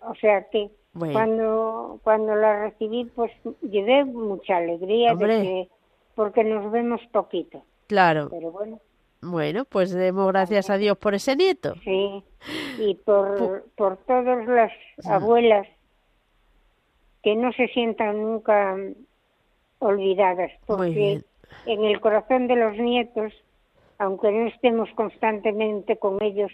[0.00, 1.12] o sea que Bueno.
[1.14, 3.32] cuando cuando la recibí, pues
[3.62, 5.68] llevé mucha alegría de que
[6.14, 7.62] porque nos vemos poquito.
[7.86, 8.28] Claro.
[8.30, 8.80] Pero bueno,
[9.22, 11.74] Bueno, pues demos gracias a Dios por ese nieto.
[11.84, 12.22] sí.
[12.78, 14.72] Y por, por todas las
[15.04, 15.66] abuelas
[17.22, 18.76] que no se sientan nunca
[19.80, 21.22] olvidadas, porque
[21.66, 23.32] en el corazón de los nietos,
[23.98, 26.52] aunque no estemos constantemente con ellos,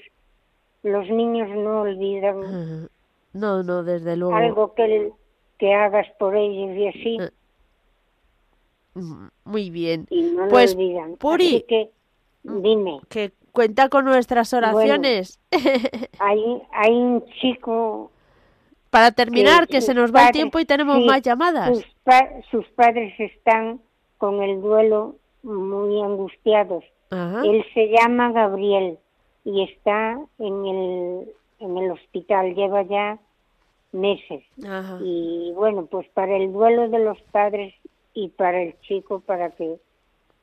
[0.83, 2.89] los niños no olvidan.
[3.35, 4.35] No, no, desde luego.
[4.35, 5.13] algo que,
[5.59, 7.31] que hagas por ellos y así, Eh,
[8.97, 10.07] Mm, Muy bien.
[10.11, 11.17] y no Pues, lo olvidan.
[11.17, 11.49] Puri.
[11.57, 11.91] Así que,
[12.45, 15.41] dime, Que cuenta con nuestras oraciones.
[16.21, 18.13] hay, hay un chico
[18.91, 21.77] Para terminar, que sus se nos va el tiempo y tenemos sí, más llamadas.
[21.79, 23.81] Sus, pa- sus padres están
[24.19, 26.85] con el duelo muy angustiados.
[27.11, 27.43] Ajá.
[27.45, 28.99] Él se llama Gabriel
[29.45, 33.19] y está en el, en el hospital, lleva ya
[33.95, 34.45] meses.
[34.67, 34.99] Ajá.
[35.03, 37.73] Y bueno, pues para el duelo de los padres
[38.13, 39.77] y para el chico, para que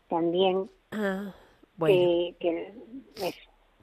[0.09, 1.33] también Ah,
[1.77, 2.73] Bueno, que, que
[3.27, 3.37] eso.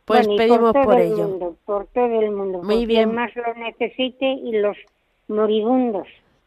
[0.05, 1.29] Pues Bueno, y pedimos por, por el ello.
[1.29, 3.11] mundo, por todo el mundo, Muy bien.
[3.11, 4.77] quien más lo necesite y los
[5.29, 6.07] moribundos.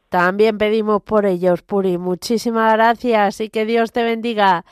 [0.09, 1.97] también pedimos por ellos, Puri.
[1.97, 4.65] Muchísimas gracias y que Dios te bendiga.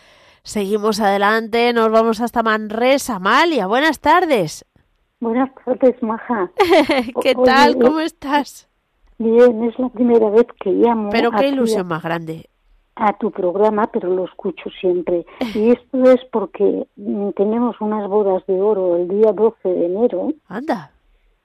[0.44, 3.68] Seguimos adelante, nos vamos hasta Manresa, Amalia.
[3.68, 4.66] Buenas tardes.
[5.20, 6.52] Buenas tardes, Maja.
[7.22, 7.74] ¿Qué Oye, tal?
[7.74, 8.70] eh, ¿Cómo estás?
[9.18, 12.50] Bien, es la primera vez que llamo Pero qué ilusión más grande.
[12.96, 15.26] a tu programa, pero lo escucho siempre.
[15.56, 20.30] Y esto es porque mm, tenemos unas bodas de oro el día 12 de enero,
[20.48, 20.92] Anda,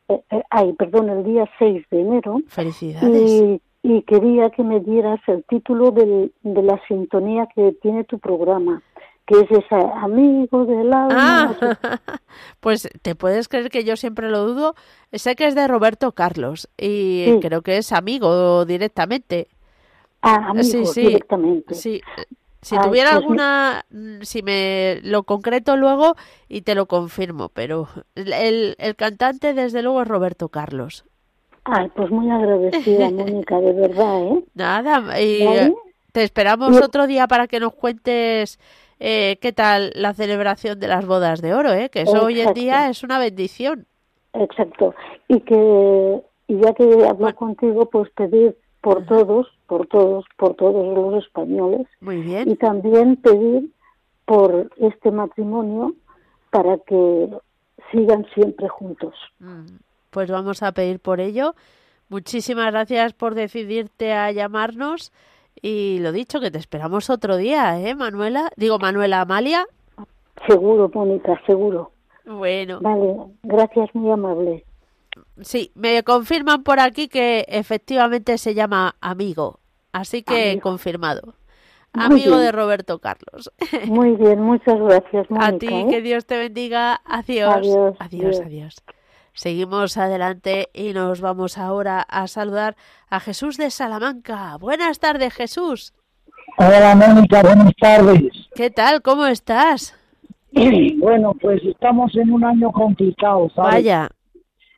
[0.09, 3.31] eh, eh, ay, perdón, el día 6 de enero, felicidades.
[3.31, 8.19] y, y quería que me dieras el título del- de la sintonía que tiene tu
[8.19, 8.83] programa,
[9.27, 11.57] que es esa Amigo del alma.
[11.61, 11.79] Ah,
[12.61, 14.75] pues te puedes creer que yo siempre lo dudo.
[15.13, 17.39] Sé que es de Roberto Carlos y Sí.
[17.41, 19.49] creo que es amigo directamente.
[20.23, 21.75] Ah, amigo, sí, sí, directamente.
[21.75, 22.01] Sí.
[22.63, 26.17] Si Ay, tuviera pues alguna, mm, si me lo concreto luego
[26.49, 31.05] y te lo confirmo, pero el, el cantante desde luego es Roberto Carlos.
[31.65, 34.45] Ay, pues muy agradecida, Mónica, de verdad, ¿eh?
[34.55, 35.75] Nada, y ¿Vale?
[36.13, 38.59] te esperamos Y- otro día para que nos cuentes
[39.01, 41.89] eh, qué tal la celebración de las bodas de oro, ¿eh?
[41.91, 43.87] que eso hoy en día es una bendición.
[44.33, 44.95] Exacto.
[45.29, 47.37] Y que y ya que hablo Bueno.
[47.37, 52.57] contigo, pues pedir por todos, por todos, por todos los españoles Muy y bien.
[52.57, 53.71] también pedir
[54.27, 55.95] por este matrimonio
[56.51, 57.29] para que
[57.91, 59.15] sigan siempre juntos.
[59.39, 59.67] Mm,
[60.11, 61.55] Pues vamos a pedir por ello.
[62.09, 65.13] Muchísimas gracias por decidirte a llamarnos
[65.61, 68.51] y lo dicho, que te esperamos otro día, ¿eh, Manuela?
[68.57, 69.67] Digo, Manuela Amalia.
[70.49, 71.91] Seguro, Mónica, seguro.
[72.27, 74.65] Bueno, Vale, gracias, muy amable.
[75.43, 79.61] sí, me confirman por aquí que efectivamente se llama amigo,
[79.93, 80.63] así que Amigo.
[80.63, 81.35] confirmado.
[81.93, 82.41] Muy Amigo bien.
[82.41, 83.53] de Roberto Carlos.
[83.87, 85.47] Muy bien, muchas gracias, Mónica.
[85.55, 85.87] A ti, ¿eh?
[85.89, 87.01] que Dios te bendiga.
[87.05, 87.55] Adiós.
[87.55, 88.41] Adiós, Adiós, adiós.
[88.41, 88.77] adiós.
[89.35, 92.77] Seguimos adelante y nos vamos ahora a saludar
[93.11, 94.57] a Jesús de Salamanca.
[94.61, 95.93] Buenas tardes, Jesús.
[96.57, 98.23] Hola Mónica, buenas tardes.
[98.55, 99.03] ¿Qué tal?
[99.03, 99.95] ¿Cómo estás?
[101.01, 103.73] Bueno, pues estamos en un año complicado, ¿sabes?
[103.75, 104.09] Vaya,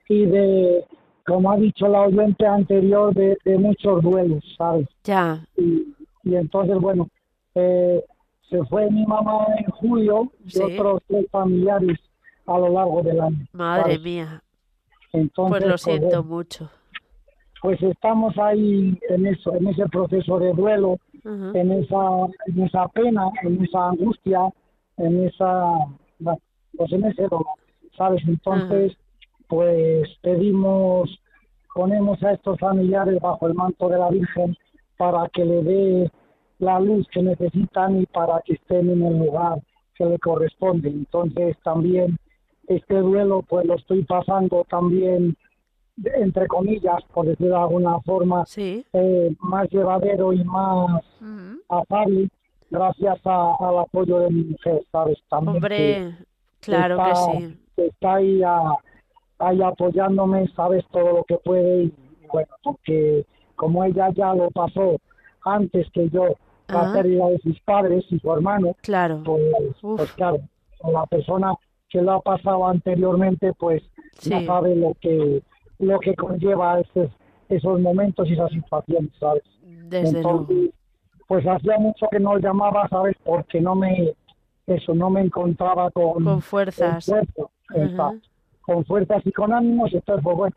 [0.08, 0.84] Y de,
[1.26, 4.88] como ha dicho la oyente anterior, de, de muchos duelos, ¿sabes?
[5.04, 5.44] ya.
[5.58, 5.94] Y,
[6.24, 7.08] y entonces, bueno,
[7.54, 8.02] eh,
[8.48, 10.62] se fue mi mamá en julio y Sí.
[10.62, 11.98] otros tres familiares
[12.46, 13.46] a lo largo del año.
[13.52, 14.00] Madre ¿sabes?
[14.02, 14.42] mía.
[15.16, 16.70] Entonces, Pues lo siento bueno, mucho.
[17.62, 21.96] pues estamos ahí en eso, en ese proceso de duelo, en esa,
[22.46, 24.52] en esa pena, en esa angustia
[24.98, 25.72] en esa,
[26.76, 27.46] pues en ese dolor,
[27.96, 28.22] ¿sabes?
[28.26, 28.96] Entonces,
[29.48, 31.10] pues pedimos,
[31.74, 34.56] ponemos a estos familiares bajo el manto de la Virgen
[34.96, 36.10] para que le dé
[36.58, 39.60] la luz que necesitan y para que estén en el lugar
[39.94, 40.88] que le corresponde.
[40.88, 42.18] Entonces también
[42.66, 45.36] este duelo pues lo estoy pasando también
[46.04, 51.02] entre comillas, por decirlo de alguna forma, eh, más llevadero y más
[51.68, 52.28] afable
[52.70, 55.18] gracias al apoyo de mi mujer, ¿sabes?
[55.28, 56.14] También Hombre,
[56.60, 57.58] claro que sí.
[57.76, 58.42] está ahí,
[59.38, 60.84] ahí apoyándome, ¿sabes?
[60.90, 61.94] Todo lo que puede y,
[62.30, 64.96] bueno, porque como ella ya lo pasó
[65.44, 66.36] antes que yo,
[66.68, 69.22] la pérdida de sus padres y su hermano, claro.
[69.24, 70.40] Pues, pues, claro,
[70.92, 71.54] la persona
[71.88, 73.82] que lo ha pasado anteriormente, pues
[74.22, 75.42] ya sabe lo que
[75.78, 77.10] lo que conlleva esos,
[77.48, 79.42] esos momentos y esas situaciones, ¿sabes?
[79.62, 80.70] Desde Entonces,
[81.26, 83.16] pues hacía mucho que no llamaba, ¿sabes?
[83.24, 84.14] Porque no me,
[84.66, 86.24] eso, no me encontraba con...
[86.24, 87.10] Con fuerzas.
[88.62, 90.56] Con, fuerzas y con ánimos, entonces, pues bueno,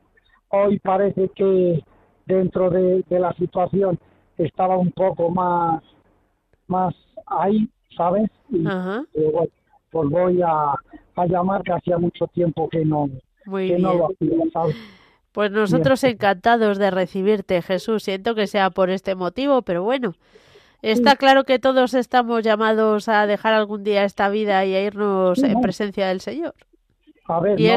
[0.49, 1.83] hoy parece que
[2.25, 3.99] dentro de, la situación
[4.37, 5.83] estaba un poco más,
[6.67, 6.95] más
[7.27, 8.29] ahí, ¿sabes?
[8.49, 9.49] Y, bueno,
[9.91, 10.73] pues voy a,
[11.21, 13.09] a llamar que hacía mucho tiempo que no,
[13.45, 14.75] que no lo hacía, ¿sabes?
[15.31, 18.03] Pues nosotros encantados de recibirte, Jesús.
[18.03, 20.15] Siento que sea por este motivo, pero bueno,
[20.81, 25.41] está claro que todos estamos llamados a dejar algún día esta vida y a irnos
[25.43, 26.55] en presencia del Señor.
[27.27, 27.75] A ver, y em,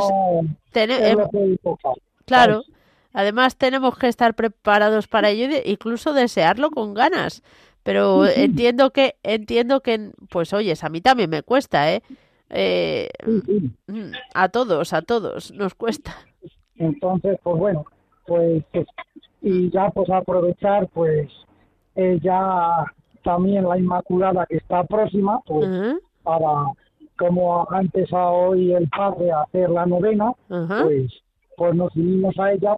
[2.25, 2.65] claro.
[3.13, 7.43] Además tenemos que estar preparados para ello, incluso desearlo con ganas.
[7.83, 12.03] Pero entiendo que entiendo que, pues oyes, a mí también me cuesta, ¿eh?
[12.53, 13.09] Eh
[14.35, 16.13] a todos, a todos nos cuesta.
[16.77, 17.85] Entonces, pues bueno,
[18.27, 18.65] pues,
[19.41, 21.31] y ya pues aprovechar pues
[21.97, 22.85] eh, ya
[23.25, 25.69] también la Inmaculada que está próxima, pues
[26.23, 26.67] para
[27.19, 31.13] como antes a hoy el Padre hacer la novena, pues
[31.57, 32.77] pues nos unimos a ella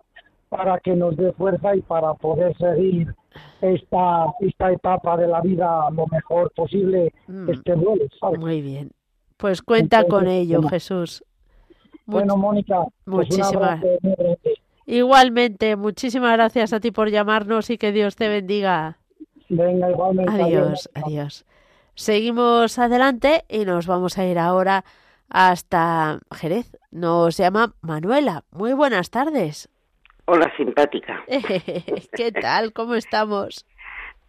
[0.48, 3.14] para que nos dé fuerza y para poder seguir
[3.60, 7.50] esta esta etapa de la vida lo mejor posible mm.
[7.50, 8.04] este duelo,
[8.38, 8.90] Muy bien.
[9.36, 11.24] Pues cuenta con ello, Jesús.
[12.06, 13.80] Bueno, Mónica, pues muchísimas
[14.86, 18.98] Igualmente, muchísimas gracias a ti por llamarnos y que Dios te bendiga.
[19.48, 20.30] Venga, igualmente.
[20.30, 21.46] Adiós, adiós.
[21.94, 24.84] Seguimos adelante y nos vamos a ir ahora
[25.30, 26.76] hasta Jerez.
[26.90, 28.44] Nos llama Manuela.
[28.50, 29.70] Muy buenas tardes.
[30.26, 31.24] Hola, simpática.
[32.16, 32.72] ¿Qué tal?
[32.72, 33.64] ¿Cómo estamos?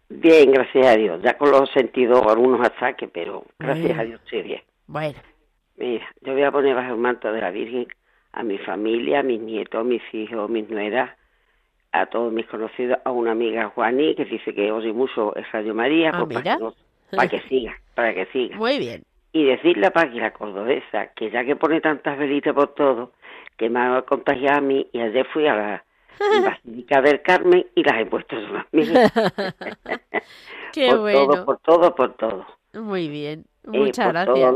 [0.08, 1.20] Bien, gracias a Dios.
[1.22, 4.62] Ya con los sentidos algunos ataques, pero gracias a Dios estoy bien.
[4.86, 5.18] Bueno,
[5.76, 7.86] Mira, yo voy a poner bajo el manto de la Virgen
[8.32, 11.10] a mi familia, a mis nietos, a mis hijos, a mis nueras,
[11.92, 15.74] a todos mis conocidos, a una amiga Juaní que dice que oye mucho el Radio
[15.74, 16.42] María, ah, pues
[17.10, 18.56] para, que siga, para que siga.
[18.56, 19.04] Muy bien.
[19.32, 23.12] Y decirle a Paqui, la cordobesa, que ya que pone tantas velitas por todo,
[23.56, 25.84] que me ha contagiado a mí y ayer fui a la
[26.44, 29.12] Basílica del Carmen y las he puesto en las mías.
[30.72, 31.26] Qué por bueno.
[31.26, 32.46] Todo, por todo, por todo.
[32.74, 33.44] Muy bien.
[33.66, 34.54] Muchas gracias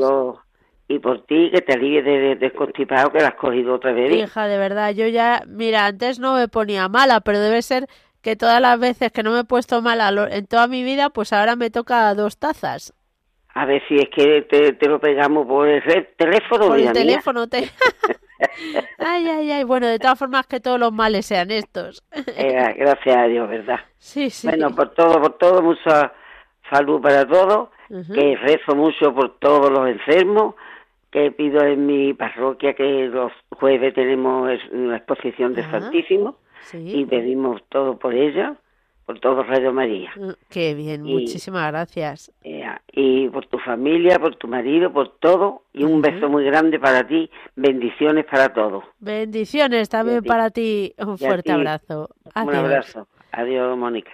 [0.91, 4.13] y por ti que te alivies de, desconstipado que la has cogido otra vez.
[4.13, 7.87] Hija, de verdad, yo ya, mira, antes no me ponía mala, pero debe ser
[8.23, 11.33] que todas las veces que no me he puesto mala en toda mi vida, pues
[11.33, 12.93] ahora me toca dos tazas.
[13.55, 15.81] A ver si es que te, lo pegamos por el
[16.17, 16.67] teléfono.
[16.67, 17.59] Por el teléfono, te...
[18.99, 19.63] ay, ay, ay.
[19.63, 22.03] Bueno, de todas formas que todos los males sean estos.
[22.37, 23.79] Eh, gracias a Dios, ¿verdad?
[23.97, 24.49] Sí, sí.
[24.49, 26.13] Bueno, por todo, por todo, mucha
[26.69, 27.69] salud para todos.
[28.15, 30.55] Que rezo mucho por todos los enfermos
[31.11, 36.37] que pido en mi parroquia que los jueves tenemos una exposición de Santísimo
[36.73, 38.55] y pedimos todo por ella,
[39.07, 40.13] por todo Radio María.
[40.17, 42.33] Mm, qué bien, muchísimas gracias.
[42.93, 47.07] y por tu familia, por tu marido, por todo y un beso muy grande para
[47.07, 48.85] ti, bendiciones para todos.
[49.01, 52.09] Bendiciones también para ti, un fuerte abrazo.
[52.37, 53.09] Un abrazo.
[53.33, 54.11] Adiós, Mónica.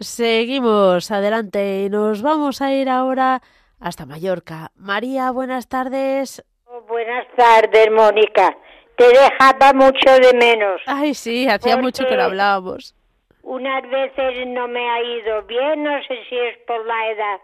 [0.00, 3.40] Seguimos adelante y nos vamos a ir ahora
[3.80, 4.70] hasta Mallorca.
[4.74, 6.44] María, buenas tardes.
[6.88, 8.56] Buenas tardes, Mónica.
[8.96, 10.80] Te dejaba mucho de menos.
[10.86, 12.94] Ay, sí, hacía mucho que no hablábamos.
[13.42, 17.40] Unas veces no me ha ido bien, no sé si es por la edad,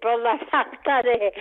[0.00, 1.32] por la falta de,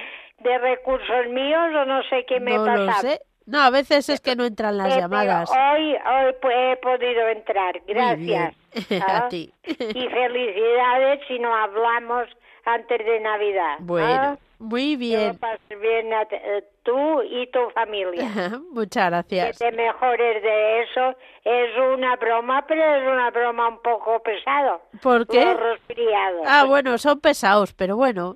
[0.60, 2.78] recursos míos o no sé qué me no pasa.
[2.78, 3.22] Lo sé.
[3.48, 5.50] No, a veces es que no entran las llamadas.
[5.50, 8.54] Hoy, hoy he podido entrar, gracias.
[9.02, 9.30] a ¿Ah?
[9.30, 9.54] ti.
[9.64, 12.28] Y felicidades si no hablamos
[12.66, 13.78] antes de Navidad.
[13.80, 14.38] Bueno, ¿ah?
[14.60, 15.39] muy bien.
[15.70, 18.30] Que bien eh, tú y tu familia.
[18.74, 19.58] Muchas gracias.
[19.58, 21.16] Que te mejores de eso.
[21.45, 24.82] Es una broma, pero es una broma un poco pesado.
[25.02, 25.45] ¿Por qué?
[25.45, 26.41] Los resfriados.
[26.45, 28.36] Ah, bueno, son pesados, pero bueno.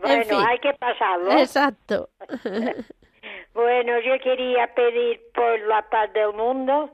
[0.00, 1.32] Bueno, hay que pasarlo.
[1.32, 2.08] Exacto.
[3.58, 6.90] bueno, yo quería pedir por la paz del mundo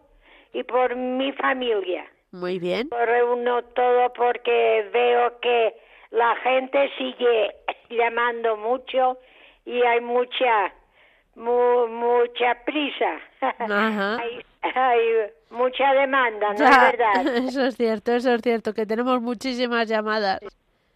[0.55, 2.07] y por mi familia.
[2.33, 2.89] Muy bien.
[2.89, 5.75] Por uno todo porque veo que
[6.11, 7.55] la gente sigue
[7.91, 9.19] llamando mucho
[9.67, 10.73] y hay mucha
[11.37, 13.21] mucha prisa.
[14.77, 15.01] Hay,
[15.51, 17.37] mucha demanda, ¿no es verdad?
[17.47, 20.41] Eso es cierto, eso es cierto, que tenemos muchísimas llamadas.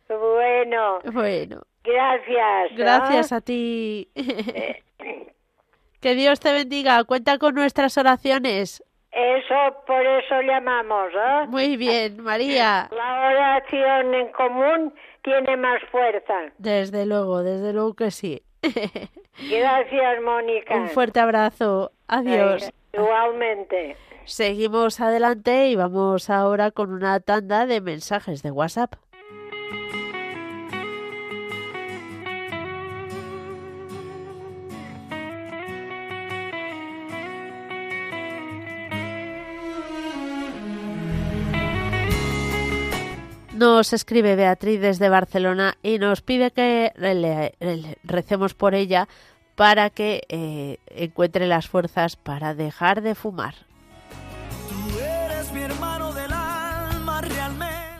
[0.08, 1.00] Bueno.
[1.12, 1.60] Bueno.
[1.84, 2.74] Gracias.
[2.74, 4.08] Gracias a ti.
[6.00, 7.02] Que Dios te bendiga.
[7.04, 8.82] Cuenta con nuestras oraciones.
[9.10, 9.54] Eso,
[9.86, 11.46] por eso llamamos, ¿eh?
[11.48, 12.88] Muy bien, María.
[12.94, 16.52] La oración en común tiene más fuerza.
[16.58, 18.42] Desde luego, desde luego que sí.
[19.50, 20.76] Gracias, Mónica.
[20.76, 21.90] Un fuerte abrazo.
[22.06, 22.70] Adiós.
[22.92, 23.96] igualmente.
[24.24, 28.94] Seguimos adelante y vamos ahora con una tanda de mensajes de WhatsApp.
[43.58, 47.56] Nos escribe Beatriz desde Barcelona y nos pide que le,
[48.04, 49.08] recemos por ella
[49.56, 53.54] para que eh, encuentre las fuerzas para dejar de fumar.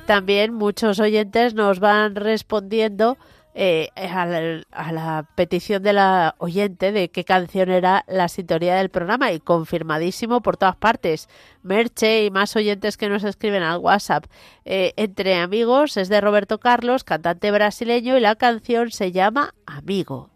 [0.07, 3.19] También muchos oyentes nos van respondiendo
[3.55, 9.33] eh, a, la, petición de la oyente de qué canción era la sintonía del programa
[9.33, 11.29] y confirmadísimo por todas partes.
[11.63, 14.27] Merche y más oyentes que nos escriben al WhatsApp.
[14.65, 20.31] Eh, entre amigos es de Roberto Carlos, cantante brasileño, y la canción se llama Amigo.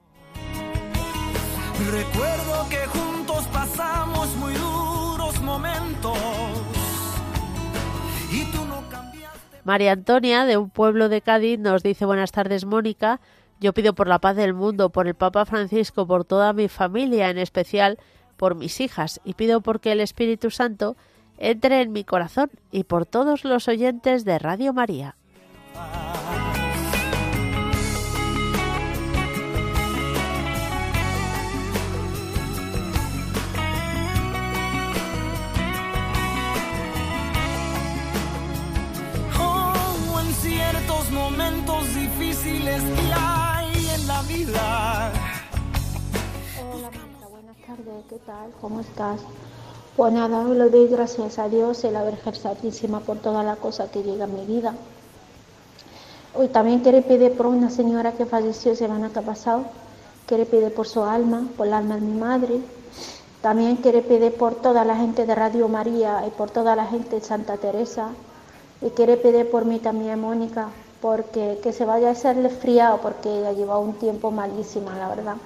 [1.90, 6.18] Recuerdo que juntos pasamos muy duros momentos
[9.64, 13.20] María Antonia, de un pueblo de Cádiz, nos dice buenas tardes, Mónica.
[13.60, 17.30] Yo pido por la paz del mundo, por el Papa Francisco, por toda mi familia,
[17.30, 17.98] en especial
[18.36, 20.96] por mis hijas, y pido porque el Espíritu Santo
[21.38, 25.16] entre en mi corazón y por todos los oyentes de Radio María.
[48.08, 48.50] ¿Qué tal?
[48.60, 49.20] ¿Cómo estás?
[49.96, 53.90] Pues nada, le doy gracias a Dios y la Virgen Santísima por toda la cosa
[53.90, 54.74] que llega a mi vida.
[56.34, 59.64] Hoy también quiero pedir por una señora que falleció semana que pasado.
[60.26, 62.60] Quiere pedir por su alma, por el alma de mi madre.
[63.42, 67.16] También quiere pedir por toda la gente de Radio María y por toda la gente
[67.16, 68.08] de Santa Teresa.
[68.80, 70.68] Y quiere pedir por mí también, Mónica,
[71.02, 75.36] porque que se vaya a hacerle friado porque ella lleva un tiempo malísima, la verdad.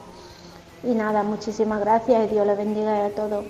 [0.82, 3.44] Y nada, muchísimas gracias y Dios le bendiga a todos.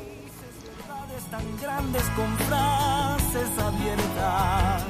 [1.31, 4.85] tan grandes con frases abiertas.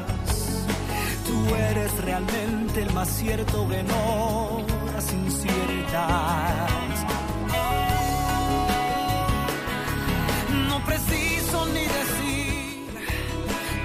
[1.26, 4.76] Tú eres realmente el más cierto que no
[5.12, 5.97] inciertas.
[10.68, 12.87] No preciso ni decir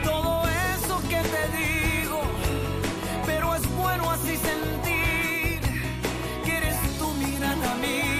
[0.03, 0.43] todo
[0.75, 2.21] eso que te digo
[3.77, 5.59] bueno así sentir
[6.45, 8.10] que eres tú mi gran amigo.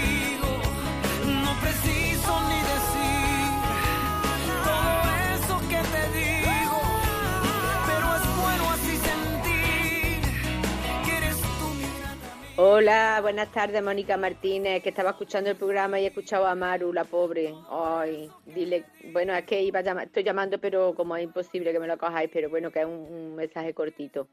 [12.81, 16.91] Hola, buenas tardes, Mónica Martínez, que estaba escuchando el programa y he escuchado a Maru,
[16.91, 17.53] la pobre.
[17.69, 21.79] Ay, dile, bueno, es que iba a llamar, estoy llamando, pero como es imposible que
[21.79, 24.27] me lo cojáis, pero bueno, que es un mensaje cortito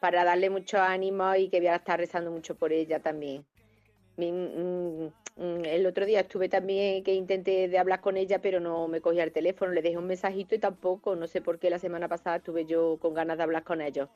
[0.00, 3.44] para darle mucho ánimo y que voy a estar rezando mucho por ella también.
[4.16, 8.88] Mm, mm, el otro día estuve también que intenté de hablar con ella, pero no
[8.88, 11.78] me cogía el teléfono, le dejé un mensajito y tampoco, no sé por qué la
[11.78, 14.08] semana pasada estuve yo con ganas de hablar con ellos.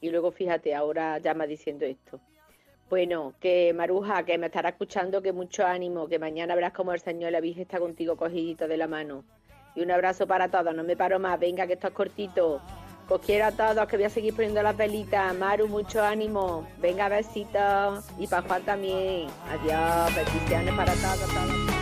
[0.00, 2.20] Y luego fíjate, ahora llama diciendo esto.
[2.88, 7.00] Bueno, que Maruja, que me estará escuchando, que mucho ánimo, que mañana verás como el
[7.00, 9.24] Señor la Virgen está contigo cogidito de la mano.
[9.74, 12.60] Y un abrazo para todos, no me paro más, venga que esto es cortito.
[13.08, 15.32] Os quiero a todos, que voy a seguir poniendo las velitas.
[15.34, 16.66] Maru, mucho ánimo.
[16.78, 18.04] Venga, besitos.
[18.18, 19.28] Y para Juan también.
[19.48, 21.75] Adiós, bendiciones para todos.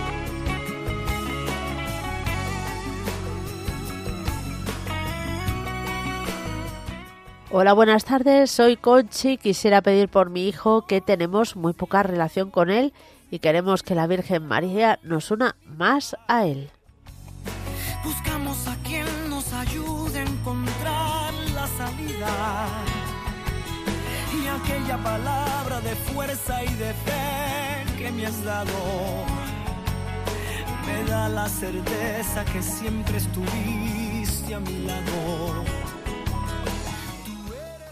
[7.57, 8.51] Hola, buenas tardes.
[8.51, 9.39] Soy Conchi.
[9.39, 12.93] Quisiera pedir por mi hijo que tenemos muy poca relación con él
[13.31, 16.73] y queremos que la Virgen María nos una más a él.
[18.03, 22.67] Buscamos a quien nos ayude a encontrar la salida.
[24.37, 28.73] y aquella palabra de fuerza y de fe que me has dado
[30.85, 35.94] me da la certeza que siempre estuviste a mi lado.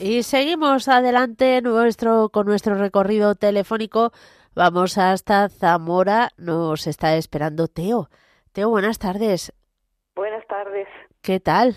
[0.04, 4.10] Y seguimos adelante nuestro, con nuestro recorrido telefónico.
[4.52, 6.30] Vamos hasta Zamora.
[6.36, 8.08] Nos está esperando Teo.
[8.50, 9.52] Teo, buenas tardes.
[10.16, 10.88] Buenas tardes.
[11.20, 11.76] ¿Qué tal?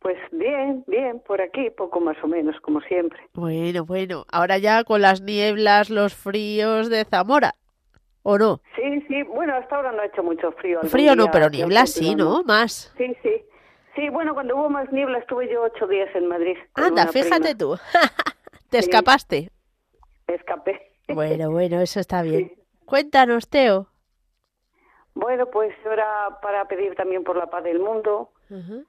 [0.00, 3.18] Pues bien, bien, por aquí, poco más o menos, como siempre.
[3.32, 4.26] Bueno, bueno.
[4.30, 7.54] Ahora ya con las nieblas, los fríos de Zamora.
[8.22, 8.60] ¿O no?
[8.76, 9.22] Sí, sí.
[9.22, 10.82] Bueno, hasta ahora no ha hecho mucho frío.
[10.82, 12.42] Frío no, pero nieblas sí, ¿no?
[12.42, 12.92] Más.
[12.98, 13.30] Sí, sí.
[13.94, 16.56] Sí, bueno, cuando hubo más niebla estuve yo ocho días en Madrid.
[16.74, 17.76] Anda, fíjate tú.
[18.70, 19.50] ¿Te escapaste?
[20.26, 20.92] escapé.
[21.08, 22.52] Bueno, bueno, eso está bien.
[22.86, 23.88] Cuéntanos, Teo.
[25.14, 28.30] Bueno, pues ahora para pedir también por la paz del mundo,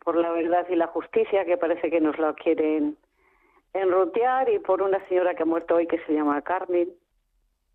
[0.04, 2.98] por la verdad y la justicia, que parece que nos la quieren
[3.74, 6.90] enrotear, y por una señora que ha muerto hoy que se llama Carmen,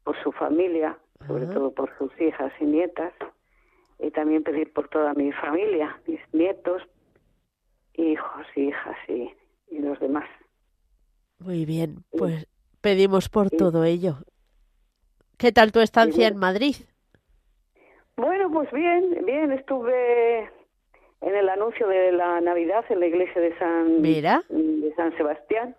[0.03, 3.13] por su familia, sobre todo por sus hijas y nietas,
[3.99, 6.83] y también pedir por toda mi familia, mis nietos,
[7.95, 9.31] hijos, hijas y,
[9.71, 10.29] y los demás.
[11.39, 12.47] Muy bien, pues
[12.81, 14.17] pedimos por todo ello.
[15.39, 16.77] ¿Qué tal tu estancia en Madrid?
[18.17, 20.41] Bueno, pues bien, bien, estuve
[21.23, 24.43] en el anuncio de la Navidad en la iglesia de San, Mira.
[24.51, 25.75] de San Sebastián,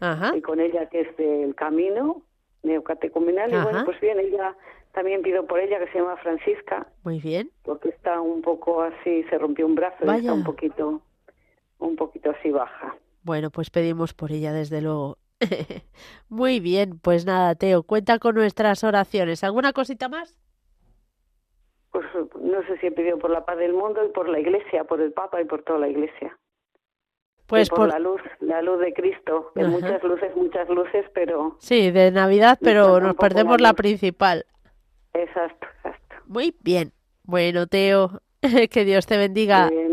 [0.00, 0.36] Ajá.
[0.36, 2.22] y con ella que es del camino
[2.64, 4.56] neocatecumenal, y bueno, pues bien, ella
[4.92, 7.50] también pido por ella que se llama Francisca, Muy bien.
[7.62, 11.00] porque está un poco así, se rompió un brazo y está un poquito,
[11.78, 12.96] un poquito así baja.
[13.22, 15.18] Bueno, pues pedimos por ella, desde luego.
[16.28, 19.44] Muy bien, pues nada, Teo, cuenta con nuestras oraciones.
[19.44, 20.38] ¿Alguna cosita más?
[21.90, 22.04] Pues
[22.40, 25.00] no sé si he pedido por la paz del mundo y por la iglesia, por
[25.00, 26.38] el Papa y por toda la iglesia.
[27.46, 27.88] Pues Y por, por...
[27.88, 32.58] la luz, la luz de Cristo, de muchas luces, muchas luces, pero Sí, de Navidad,
[32.60, 34.46] pero nos perdemos la principal.
[35.14, 36.16] exacto, exacto.
[36.26, 36.92] Muy bien.
[37.22, 38.20] Bueno, Teo,
[38.70, 39.68] que Dios te bendiga.
[39.70, 39.85] Bien.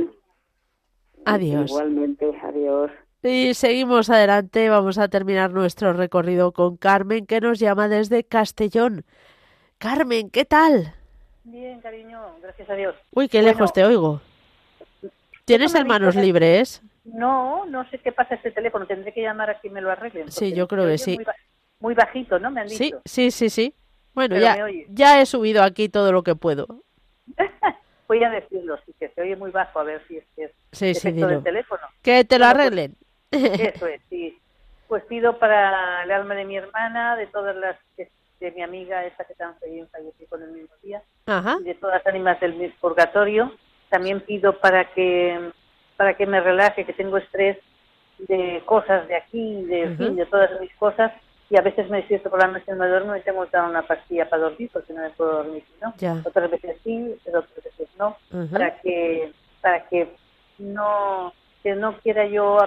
[1.26, 1.72] Adiós.
[1.72, 2.92] Igualmente, adiós.
[3.22, 9.06] Y seguimos adelante, vamos a terminar nuestro recorrido con Carmen, que nos llama desde Castellón.
[9.78, 10.94] Carmen, ¿qué tal?
[11.46, 12.96] Bien, cariño, gracias a Dios.
[13.12, 14.22] Uy, qué Bueno, lejos te oigo.
[15.46, 16.82] ¿Tienes hermanos libres?
[17.06, 18.86] No, no sé qué pasa este teléfono.
[18.88, 20.32] Tendré que llamar a quien me lo arreglen.
[20.32, 21.16] Sí, yo creo que sí.
[21.16, 21.26] Muy,
[21.80, 22.50] muy bajito, ¿no?
[22.52, 23.02] Me han Sí, dicho.
[23.06, 23.74] sí, sí, sí.
[24.14, 26.68] Bueno, Pero ya, ya he subido aquí todo lo que puedo.
[28.08, 30.52] Voy a decirlo, sí, que se oye muy bajo, a ver si es, que es
[30.72, 31.28] Sí, dilo.
[31.28, 31.82] del teléfono.
[32.02, 32.96] Que te lo pues, arreglen.
[33.32, 34.38] Eso es, sí.
[34.88, 39.24] Pues pido para el alma de mi hermana, de todas las, de, mi amiga esa
[39.24, 41.58] que también falleció con el mismo día, Ajá.
[41.62, 43.54] y de todas las ánimas del purgatorio.
[43.90, 45.52] También pido para que
[45.96, 47.58] para que me relaje, que tengo estrés
[48.18, 51.12] de cosas de aquí, de fin, de todas mis cosas,
[51.54, 53.70] y a veces me despierto por la noche y no duermo y tengo que dar
[53.70, 55.94] una pastilla para dormir porque no me puedo dormir, ¿no?
[56.00, 56.20] Ya.
[56.26, 58.18] Otras veces sí, otras veces no,
[58.52, 59.32] para que
[59.62, 60.16] para que
[60.58, 61.32] no
[61.62, 62.58] que no quiera yo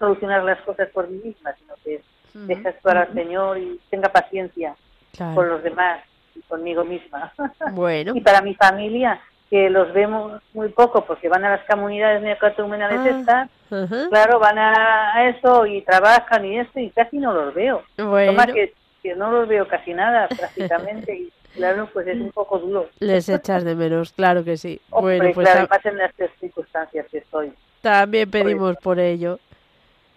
[0.00, 2.02] solucionar las cosas por mí misma, sino que
[2.34, 4.74] deje actuar al Señor y tenga paciencia
[5.12, 5.36] Claro.
[5.36, 6.02] con los demás
[6.34, 7.32] y conmigo misma.
[7.72, 8.12] Bueno.
[8.16, 9.20] Y para mi familia,
[9.52, 13.50] que los vemos muy poco porque van a las comunidades neocatecumenales Ah, estas,
[13.84, 14.08] Ajá.
[14.08, 17.82] claro, van a, eso y trabajan y esto y casi no los veo.
[17.98, 18.32] Bueno.
[18.32, 18.72] Toma que,
[19.02, 22.88] que no los veo casi nada prácticamente y claro, pues es un poco duro.
[22.98, 24.80] Les echas de menos, claro que sí.
[24.90, 27.52] Hombre, bueno, pues claro, ta- y más en las circunstancias que estoy.
[27.82, 29.38] también pedimos por ello.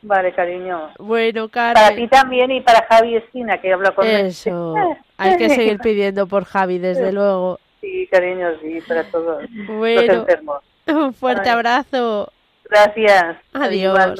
[0.01, 0.91] Vale, cariño.
[0.97, 1.95] Bueno, Para Carmen.
[1.97, 4.07] ti también y para Javi Esquina, que habla con.
[4.07, 4.75] Eso.
[5.17, 7.59] Hay que seguir pidiendo por Javi, desde luego.
[8.05, 10.13] Sí, cariño, sí, para todos los Bueno.
[10.13, 10.61] enfermos.
[10.87, 11.55] Un fuerte Ay.
[11.55, 12.31] abrazo.
[12.69, 13.37] Gracias.
[13.53, 14.19] Adiós.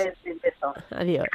[0.92, 1.26] Adiós.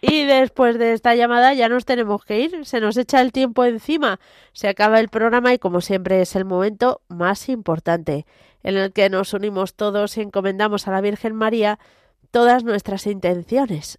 [0.00, 2.64] Y después de esta llamada ya nos tenemos que ir.
[2.64, 4.18] Se nos echa el tiempo encima.
[4.52, 8.24] Se acaba el programa y como siempre es el momento más importante
[8.62, 11.78] en el que nos unimos todos y encomendamos a la Virgen María
[12.30, 13.98] todas nuestras intenciones.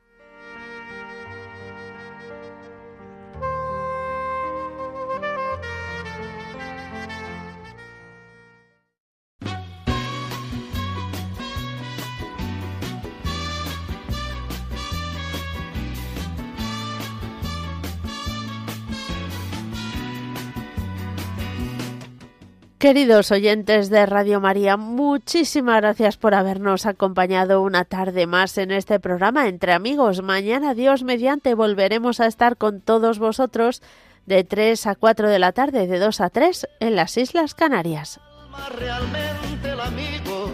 [22.81, 28.99] Queridos oyentes de Radio María, muchísimas gracias por habernos acompañado una tarde más en este
[28.99, 30.23] programa entre amigos.
[30.23, 33.83] Mañana, Dios mediante, volveremos a estar con todos vosotros
[34.25, 38.19] de 3 a 4 de la tarde, de 2 a 3 en las Islas Canarias.
[38.75, 40.49] Realmente el amigo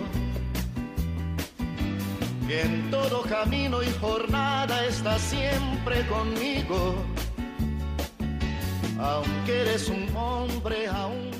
[2.45, 6.93] que en todo camino y jornada está siempre conmigo,
[8.99, 11.36] aunque eres un hombre aún